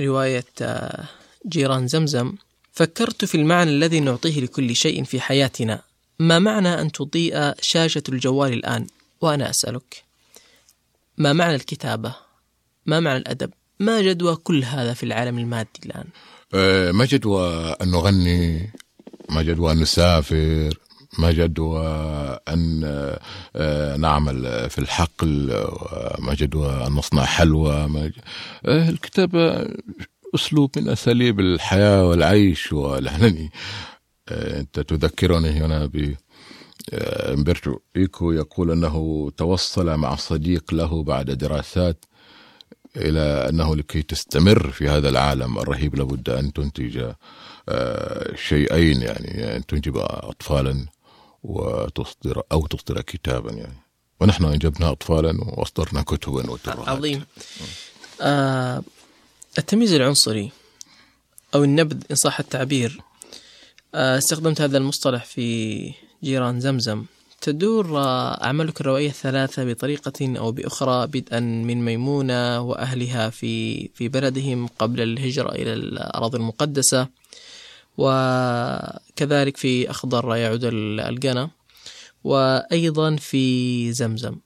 رواية 0.00 0.44
آه، 0.62 1.04
جيران 1.48 1.86
زمزم. 1.86 2.34
فكرت 2.72 3.24
في 3.24 3.34
المعنى 3.34 3.70
الذي 3.70 4.00
نعطيه 4.00 4.40
لكل 4.40 4.76
شيء 4.76 5.04
في 5.04 5.20
حياتنا. 5.20 5.82
ما 6.18 6.38
معنى 6.38 6.80
أن 6.80 6.92
تضيء 6.92 7.54
شاشة 7.60 8.02
الجوال 8.08 8.52
الآن؟ 8.52 8.86
وأنا 9.20 9.50
أسألك. 9.50 10.04
ما 11.18 11.32
معنى 11.32 11.54
الكتابة؟ 11.54 12.14
ما 12.86 13.00
معنى 13.00 13.18
الأدب؟ 13.18 13.50
ما 13.80 14.02
جدوى 14.02 14.36
كل 14.36 14.64
هذا 14.64 14.94
في 14.94 15.02
العالم 15.02 15.38
المادي 15.38 15.80
الآن؟ 15.86 16.04
آه، 16.54 16.92
ما 16.92 17.04
جدوى 17.04 17.76
أن 17.82 17.90
نغني؟ 17.90 18.70
ما 19.30 19.42
جدوى 19.42 19.72
أن 19.72 19.80
نسافر؟ 19.80 20.78
ما 21.18 21.32
جدوى 21.32 21.86
أن 22.48 22.80
آه، 23.56 23.96
نعمل 23.96 24.70
في 24.70 24.78
الحقل 24.78 25.66
ما 26.18 26.34
جدوى 26.34 26.86
أن 26.86 26.92
نصنع 26.92 27.24
حلوى 27.24 27.72
آه، 28.66 28.88
الكتابة 28.88 29.66
أسلوب 30.34 30.70
من 30.76 30.88
أساليب 30.88 31.40
الحياة 31.40 32.08
والعيش 32.08 32.72
ولهنني 32.72 33.50
آه، 34.28 34.60
أنت 34.60 34.80
تذكرني 34.80 35.50
هنا 35.50 35.86
ب 35.86 36.14
أمبرتو 36.92 37.78
إيكو 37.96 38.32
يقول 38.32 38.70
أنه 38.70 39.30
توصل 39.36 39.96
مع 39.96 40.16
صديق 40.16 40.74
له 40.74 41.02
بعد 41.02 41.30
دراسات 41.30 42.04
إلى 42.96 43.20
أنه 43.20 43.76
لكي 43.76 44.02
تستمر 44.02 44.70
في 44.70 44.88
هذا 44.88 45.08
العالم 45.08 45.58
الرهيب 45.58 45.96
لابد 45.96 46.30
أن 46.30 46.52
تنتج 46.52 47.12
شيئين 48.34 49.02
يعني 49.02 49.56
أن 49.56 49.66
تنجب 49.66 49.96
أطفالا 49.96 50.86
وتصدر 51.44 52.42
أو 52.52 52.66
تصدر 52.66 53.00
كتابا 53.00 53.52
يعني. 53.52 53.76
ونحن 54.20 54.44
أنجبنا 54.44 54.90
أطفالا 54.90 55.34
وأصدرنا 55.40 56.02
كتبا 56.02 56.50
وترهات 56.50 56.88
عظيم. 56.88 57.24
آه 58.20 58.82
التمييز 59.58 59.92
العنصري 59.92 60.50
أو 61.54 61.64
النبذ 61.64 62.02
إن 62.10 62.16
صح 62.16 62.40
التعبير 62.40 63.00
آه 63.94 64.18
استخدمت 64.18 64.60
هذا 64.60 64.78
المصطلح 64.78 65.24
في 65.24 65.92
جيران 66.22 66.60
زمزم. 66.60 67.04
تدور 67.40 67.98
آه، 67.98 68.44
أعمالك 68.44 68.80
الروائية 68.80 69.08
الثلاثة 69.08 69.64
بطريقة 69.64 70.38
أو 70.38 70.52
بأخرى 70.52 71.06
بدءا 71.06 71.40
من 71.40 71.84
ميمونة 71.84 72.60
وأهلها 72.60 73.30
في 73.30 73.88
في 73.88 74.08
بلدهم 74.08 74.66
قبل 74.78 75.00
الهجرة 75.00 75.48
إلى 75.52 75.72
الأراضي 75.72 76.36
المقدسة. 76.38 77.08
وكذلك 77.96 79.56
في 79.56 79.90
أخضر 79.90 80.36
يعود 80.36 80.64
القنا 80.64 81.50
وأيضا 82.24 83.16
في 83.16 83.92
زمزم 83.92 84.36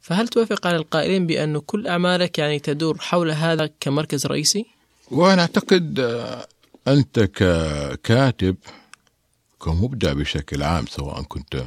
فهل 0.00 0.28
توافق 0.28 0.66
على 0.66 0.76
القائلين 0.76 1.26
بأن 1.26 1.58
كل 1.58 1.86
أعمالك 1.86 2.38
يعني 2.38 2.58
تدور 2.58 2.98
حول 2.98 3.30
هذا 3.30 3.70
كمركز 3.80 4.26
رئيسي؟ 4.26 4.66
وأنا 5.10 5.42
أعتقد 5.42 6.00
آه، 6.00 6.46
أنت 6.88 7.20
ككاتب 7.20 8.56
كمبدع 9.62 10.12
بشكل 10.12 10.62
عام 10.62 10.86
سواء 10.86 11.22
كنت 11.22 11.64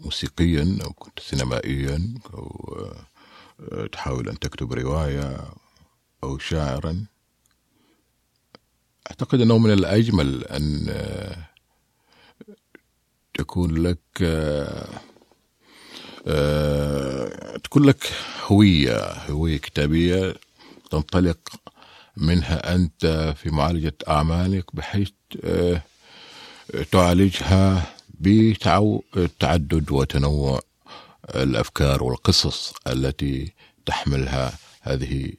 موسيقيا 0.00 0.78
أو 0.84 0.92
كنت 0.92 1.20
سينمائيا 1.20 2.14
أو 2.34 2.76
آه، 3.72 3.86
تحاول 3.86 4.28
أن 4.28 4.38
تكتب 4.38 4.72
رواية 4.72 5.40
أو 6.24 6.38
شاعرا 6.38 7.06
أعتقد 9.10 9.40
أنه 9.40 9.58
من 9.58 9.72
الأجمل 9.72 10.44
أن 10.44 10.86
آه، 10.88 11.36
تكون 13.34 13.82
لك 13.82 13.98
آه، 14.22 15.00
تكون 17.64 17.84
لك 17.84 18.12
هوية 18.46 19.12
هوية 19.30 19.56
كتابية 19.58 20.34
تنطلق 20.90 21.38
منها 22.16 22.74
أنت 22.74 23.34
في 23.42 23.50
معالجة 23.50 23.94
أعمالك 24.08 24.76
بحيث 24.76 25.10
تعالجها 26.92 27.94
بتعدد 28.20 29.90
وتنوع 29.90 30.60
الأفكار 31.34 32.02
والقصص 32.02 32.74
التي 32.86 33.52
تحملها 33.86 34.52
هذه 34.82 35.32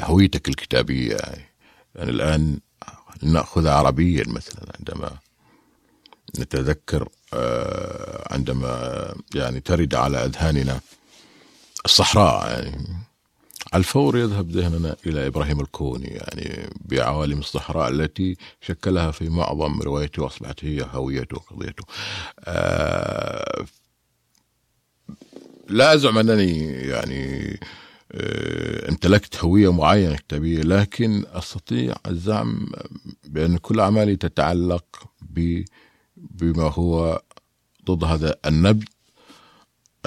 هويتك 0.00 0.48
الكتابية. 0.48 1.16
يعني 1.94 2.10
الآن 2.10 2.60
ناخذ 3.22 3.66
عربيا 3.68 4.24
مثلا 4.28 4.72
عندما 4.78 5.10
نتذكر 6.38 7.08
آه، 7.34 8.34
عندما 8.34 9.14
يعني 9.34 9.60
ترد 9.60 9.94
على 9.94 10.24
أذهاننا 10.24 10.80
الصحراء 11.84 12.50
يعني 12.50 12.86
على 13.72 13.80
الفور 13.80 14.18
يذهب 14.18 14.50
ذهننا 14.50 14.96
إلى 15.06 15.26
إبراهيم 15.26 15.60
الكوني 15.60 16.06
يعني 16.06 16.70
بعوالم 16.84 17.38
الصحراء 17.38 17.88
التي 17.90 18.36
شكلها 18.60 19.10
في 19.10 19.28
معظم 19.28 19.82
روايته 19.82 20.22
وأصبحت 20.22 20.64
هي 20.64 20.86
هويته 20.92 21.36
وقضيته. 21.36 21.84
آه 22.44 23.64
لا 25.68 25.94
أزعم 25.94 26.18
أنني 26.18 26.70
يعني 26.70 27.60
امتلكت 28.88 29.44
هوية 29.44 29.72
معينة 29.72 30.16
كتابية 30.16 30.62
لكن 30.62 31.24
أستطيع 31.32 31.94
الزعم 32.06 32.66
بأن 33.24 33.58
كل 33.58 33.80
أعمالي 33.80 34.16
تتعلق 34.16 34.84
بما 36.16 36.72
هو 36.72 37.22
ضد 37.86 38.04
هذا 38.04 38.36
النبذ 38.46 38.84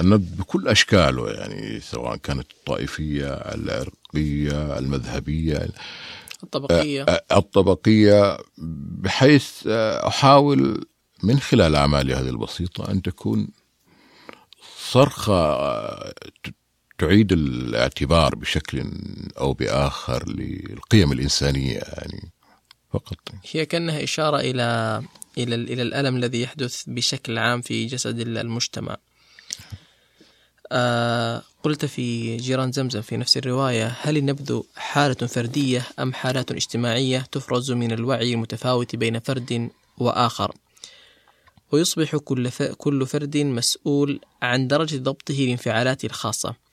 النبذ 0.00 0.36
بكل 0.36 0.68
أشكاله 0.68 1.30
يعني 1.30 1.80
سواء 1.80 2.16
كانت 2.16 2.50
الطائفية 2.50 3.32
العرقية 3.32 4.78
المذهبية 4.78 5.68
الطبقية. 6.42 7.02
آه، 7.02 7.24
آه، 7.30 7.38
الطبقية 7.38 8.38
بحيث 8.98 9.66
آه، 9.66 10.08
أحاول 10.08 10.86
من 11.22 11.40
خلال 11.40 11.74
أعمالي 11.74 12.14
هذه 12.14 12.28
البسيطة 12.28 12.90
أن 12.90 13.02
تكون 13.02 13.48
صرخة 14.78 15.58
تعيد 16.98 17.32
الاعتبار 17.32 18.34
بشكل 18.34 18.90
أو 19.38 19.52
بآخر 19.52 20.28
للقيم 20.28 21.12
الإنسانية 21.12 21.78
يعني 21.78 22.32
فقط. 22.92 23.18
هي 23.52 23.66
كأنها 23.66 24.04
إشارة 24.04 24.40
إلى 24.40 25.02
إلى 25.38 25.54
إلى 25.54 25.82
الألم 25.82 26.16
الذي 26.16 26.42
يحدث 26.42 26.82
بشكل 26.86 27.38
عام 27.38 27.60
في 27.60 27.86
جسد 27.86 28.20
المجتمع. 28.20 28.96
آه 30.72 31.42
قلت 31.62 31.84
في 31.84 32.36
جيران 32.36 32.72
زمزم 32.72 33.00
في 33.00 33.16
نفس 33.16 33.36
الرواية 33.36 33.96
هل 34.00 34.16
النبذ 34.16 34.60
حالة 34.76 35.14
فردية 35.14 35.86
أم 35.98 36.12
حالات 36.12 36.52
اجتماعية 36.52 37.26
تفرز 37.32 37.72
من 37.72 37.92
الوعي 37.92 38.32
المتفاوت 38.34 38.96
بين 38.96 39.18
فرد 39.18 39.70
وآخر؟ 39.98 40.54
ويصبح 41.72 42.16
كل, 42.16 42.50
كل 42.78 43.06
فرد 43.06 43.36
مسؤول 43.36 44.20
عن 44.42 44.68
درجة 44.68 44.96
ضبطه 44.96 45.34
لانفعالاته 45.34 46.06
الخاصة. 46.06 46.63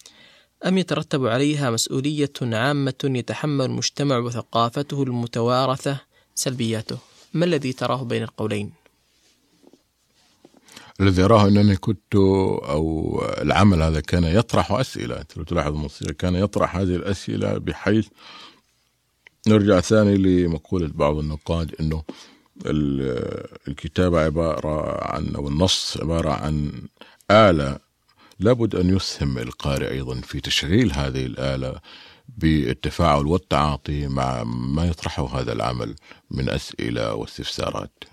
أم 0.67 0.77
يترتب 0.77 1.27
عليها 1.27 1.71
مسؤولية 1.71 2.33
عامة 2.41 2.93
يتحمل 3.03 3.65
المجتمع 3.65 4.17
وثقافته 4.17 5.03
المتوارثة 5.03 5.99
سلبياته 6.35 6.97
ما 7.33 7.45
الذي 7.45 7.73
تراه 7.73 8.03
بين 8.03 8.23
القولين؟ 8.23 8.71
الذي 11.01 11.23
أراه 11.23 11.47
أنني 11.47 11.75
كنت 11.75 12.15
أو 12.15 13.21
العمل 13.41 13.81
هذا 13.81 13.99
كان 13.99 14.23
يطرح 14.23 14.71
أسئلة 14.71 15.25
لو 15.37 15.43
تلاحظ 15.43 15.73
الموسيقى 15.73 16.13
كان 16.13 16.35
يطرح 16.35 16.75
هذه 16.75 16.95
الأسئلة 16.95 17.57
بحيث 17.57 18.07
نرجع 19.47 19.79
ثاني 19.79 20.17
لمقولة 20.17 20.89
بعض 20.93 21.17
النقاد 21.17 21.75
أنه 21.79 22.03
الكتابة 23.67 24.19
عبارة 24.19 25.03
عن 25.03 25.35
أو 25.35 25.47
النص 25.47 25.97
عبارة 25.97 26.29
عن 26.29 26.71
آلة 27.31 27.79
لابد 28.41 28.75
أن 28.75 28.95
يسهم 28.95 29.37
القارئ 29.37 29.91
أيضا 29.91 30.21
في 30.21 30.39
تشغيل 30.39 30.93
هذه 30.93 31.25
الآلة 31.25 31.79
بالتفاعل 32.37 33.27
والتعاطي 33.27 34.07
مع 34.07 34.43
ما 34.43 34.85
يطرحه 34.85 35.39
هذا 35.39 35.53
العمل 35.53 35.95
من 36.31 36.49
أسئلة 36.49 37.13
واستفسارات. 37.13 38.03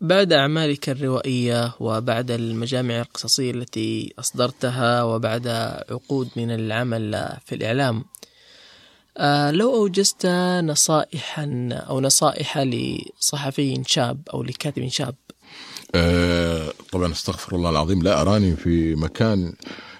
بعد 0.00 0.32
أعمالك 0.32 0.88
الروائية 0.88 1.72
وبعد 1.80 2.30
المجامع 2.30 3.00
القصصية 3.00 3.50
التي 3.50 4.14
أصدرتها 4.18 5.02
وبعد 5.02 5.48
عقود 5.90 6.28
من 6.36 6.50
العمل 6.50 7.36
في 7.46 7.54
الإعلام 7.54 8.04
آه، 9.18 9.50
لو 9.50 9.74
أوجزت 9.74 10.26
نصائحا 10.64 11.68
أو 11.72 12.00
نصائح 12.00 12.58
لصحفي 12.58 13.82
شاب 13.86 14.28
أو 14.34 14.42
لكاتب 14.42 14.88
شاب 14.88 15.14
أه 15.94 16.72
طبعا 16.92 17.12
استغفر 17.12 17.56
الله 17.56 17.70
العظيم 17.70 18.02
لا 18.02 18.20
أراني 18.20 18.56
في 18.56 18.94
مكان 18.94 19.54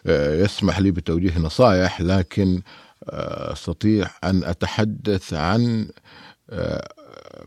آه، 0.06 0.44
يسمح 0.44 0.78
لي 0.78 0.90
بتوجيه 0.90 1.38
نصائح 1.38 2.00
لكن 2.00 2.62
آه، 3.10 3.52
أستطيع 3.52 4.10
أن 4.24 4.44
أتحدث 4.44 5.34
عن 5.34 5.88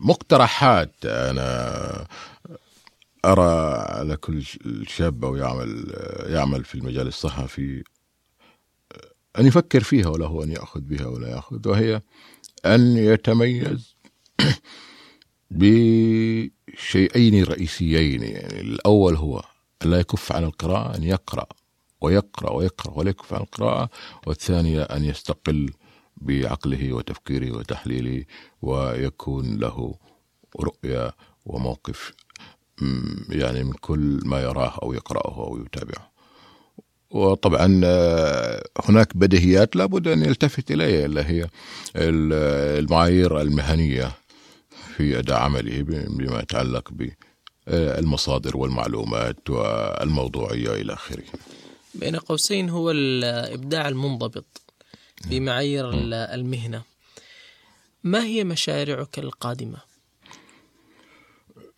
مقترحات 0.00 0.92
أنا 1.04 2.06
أرى 3.24 3.78
على 3.88 4.16
كل 4.16 4.44
شاب 4.86 5.24
أو 5.24 5.36
يعمل 5.36 5.94
يعمل 6.26 6.64
في 6.64 6.74
المجال 6.74 7.06
الصحفي 7.06 7.84
أن 9.38 9.46
يفكر 9.46 9.82
فيها 9.82 10.08
وله 10.08 10.44
أن 10.44 10.50
يأخذ 10.50 10.80
بها 10.80 11.06
ولا 11.06 11.28
يأخذ 11.28 11.68
وهي 11.68 12.02
أن 12.66 12.96
يتميز 12.96 13.94
بشيئين 16.78 17.44
رئيسيين. 17.44 18.22
يعني 18.22 18.60
الأول 18.60 19.16
هو 19.16 19.42
أن 19.82 19.90
لا 19.90 19.98
يكف 20.00 20.32
عن 20.32 20.44
القراءة 20.44 20.96
أن 20.96 21.02
يقرأ 21.02 21.46
ويقرأ 22.00 22.52
ويقرأ 22.52 22.92
ولا 22.98 23.10
يكف 23.10 23.34
عن 23.34 23.40
القراءة. 23.40 23.90
والثانية 24.26 24.82
أن 24.82 25.04
يستقل 25.04 25.70
بعقله 26.16 26.92
وتفكيره 26.92 27.56
وتحليله 27.56 28.24
ويكون 28.62 29.58
له 29.58 29.94
رؤية 30.60 31.14
وموقف 31.46 32.12
يعني 33.28 33.64
من 33.64 33.72
كل 33.72 34.20
ما 34.24 34.40
يراه 34.40 34.78
أو 34.82 34.92
يقرأه 34.92 35.46
أو 35.46 35.58
يتابعه. 35.66 36.12
وطبعا 37.10 37.80
آه، 37.84 38.64
هناك 38.84 39.16
بديهيات 39.16 39.76
لابد 39.76 40.08
أن 40.08 40.24
يلتفت 40.24 40.70
إليها 40.70 41.04
اللي 41.04 41.22
هي 41.22 41.48
المعايير 41.96 43.40
المهنية. 43.40 44.12
في 44.98 45.18
أداء 45.18 45.38
عمله 45.38 45.82
بما 45.82 46.40
يتعلق 46.40 46.90
بالمصادر 47.66 48.56
والمعلومات 48.56 49.50
والموضوعية 49.50 50.74
إلى 50.74 50.92
آخره. 50.92 51.24
بين 51.94 52.16
قوسين 52.16 52.70
هو 52.70 52.90
الإبداع 52.90 53.88
المنضبط 53.88 54.62
بمعايير 55.26 55.90
المهنة. 56.34 56.82
ما 58.04 58.24
هي 58.24 58.44
مشاريعك 58.44 59.18
القادمة؟ 59.18 59.78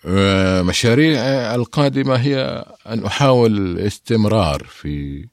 آه، 0.06 0.62
مشاريع 0.62 1.20
القادمة 1.54 2.14
هي 2.14 2.64
أن 2.86 3.04
أحاول 3.04 3.56
الاستمرار 3.56 4.64
في 4.64 5.26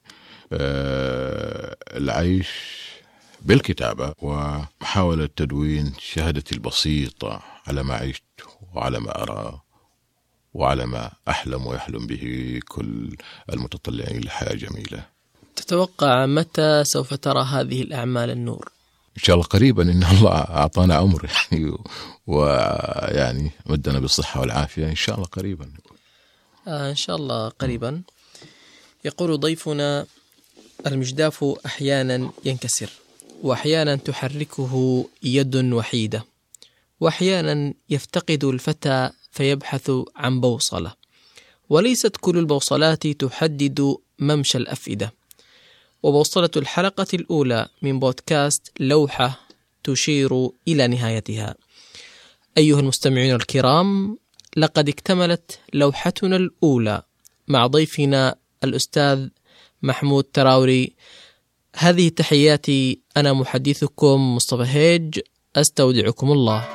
آه، 0.54 1.78
العيش 1.98 2.87
بالكتابة 3.48 4.14
ومحاولة 4.22 5.30
تدوين 5.36 5.94
شهادتي 6.00 6.56
البسيطة 6.56 7.42
على 7.68 7.84
ما 7.84 7.96
عشت 7.96 8.24
وعلى 8.74 9.00
ما 9.00 9.24
أرى 9.24 9.62
وعلى 10.54 10.86
ما 10.86 11.12
أحلم 11.30 11.68
ويحلم 11.68 12.08
به 12.08 12.60
كل 12.68 13.18
المتطلعين 13.54 14.22
لحياة 14.22 14.54
جميلة. 14.56 15.06
تتوقع 15.56 16.26
متى 16.26 16.84
سوف 16.84 17.14
ترى 17.14 17.44
هذه 17.44 17.82
الأعمال 17.82 18.30
النور؟ 18.30 18.70
إن 19.18 19.24
شاء 19.24 19.36
الله 19.36 19.46
قريبا 19.48 19.84
إن 19.84 20.04
الله 20.04 20.32
أعطانا 20.32 20.96
عمر 20.96 21.30
يعني 21.30 21.78
ويعني 22.28 23.52
مدنا 23.66 24.00
بالصحة 24.00 24.42
والعافية 24.42 24.86
إن 24.90 24.96
شاء 24.96 25.16
الله 25.16 25.28
قريبا. 25.28 25.72
آه 26.68 26.90
إن 26.90 26.96
شاء 26.96 27.16
الله 27.16 27.50
قريبا. 27.50 28.02
يقول 29.06 29.40
ضيفنا 29.40 30.06
المجداف 30.88 31.46
أحيانا 31.66 32.32
ينكسر. 32.46 32.90
وأحيانا 33.44 33.96
تحركه 33.96 35.06
يد 35.24 35.56
وحيدة 35.56 36.26
وأحيانا 37.00 37.74
يفتقد 37.90 38.44
الفتى 38.44 39.10
فيبحث 39.32 39.92
عن 40.16 40.42
بوصلة. 40.42 40.94
وليست 41.70 42.18
كل 42.18 42.38
البوصلات 42.38 43.08
تحدد 43.08 43.96
ممشى 44.20 44.58
الأفئدة. 44.58 45.14
وبوصلة 46.04 46.50
الحلقة 46.58 47.08
الأولى 47.14 47.68
من 47.82 48.00
بودكاست 48.00 48.72
لوحة 48.80 49.40
تشير 49.84 50.50
إلى 50.68 50.88
نهايتها. 50.88 51.56
أيها 52.58 52.80
المستمعون 52.80 53.32
الكرام 53.32 54.18
لقد 54.58 54.90
اكتملت 54.90 55.60
لوحتنا 55.74 56.36
الأولى 56.36 57.02
مع 57.48 57.68
ضيفنا 57.68 58.36
الأستاذ 58.64 59.28
محمود 59.82 60.24
تراوري. 60.24 60.94
هذه 61.76 62.10
تحياتي 62.10 63.00
أنا 63.20 63.34
محدثكم 63.34 64.36
مصطفى 64.36 64.64
هيج 64.66 65.20
أستودعكم 65.56 66.32
الله. 66.32 66.68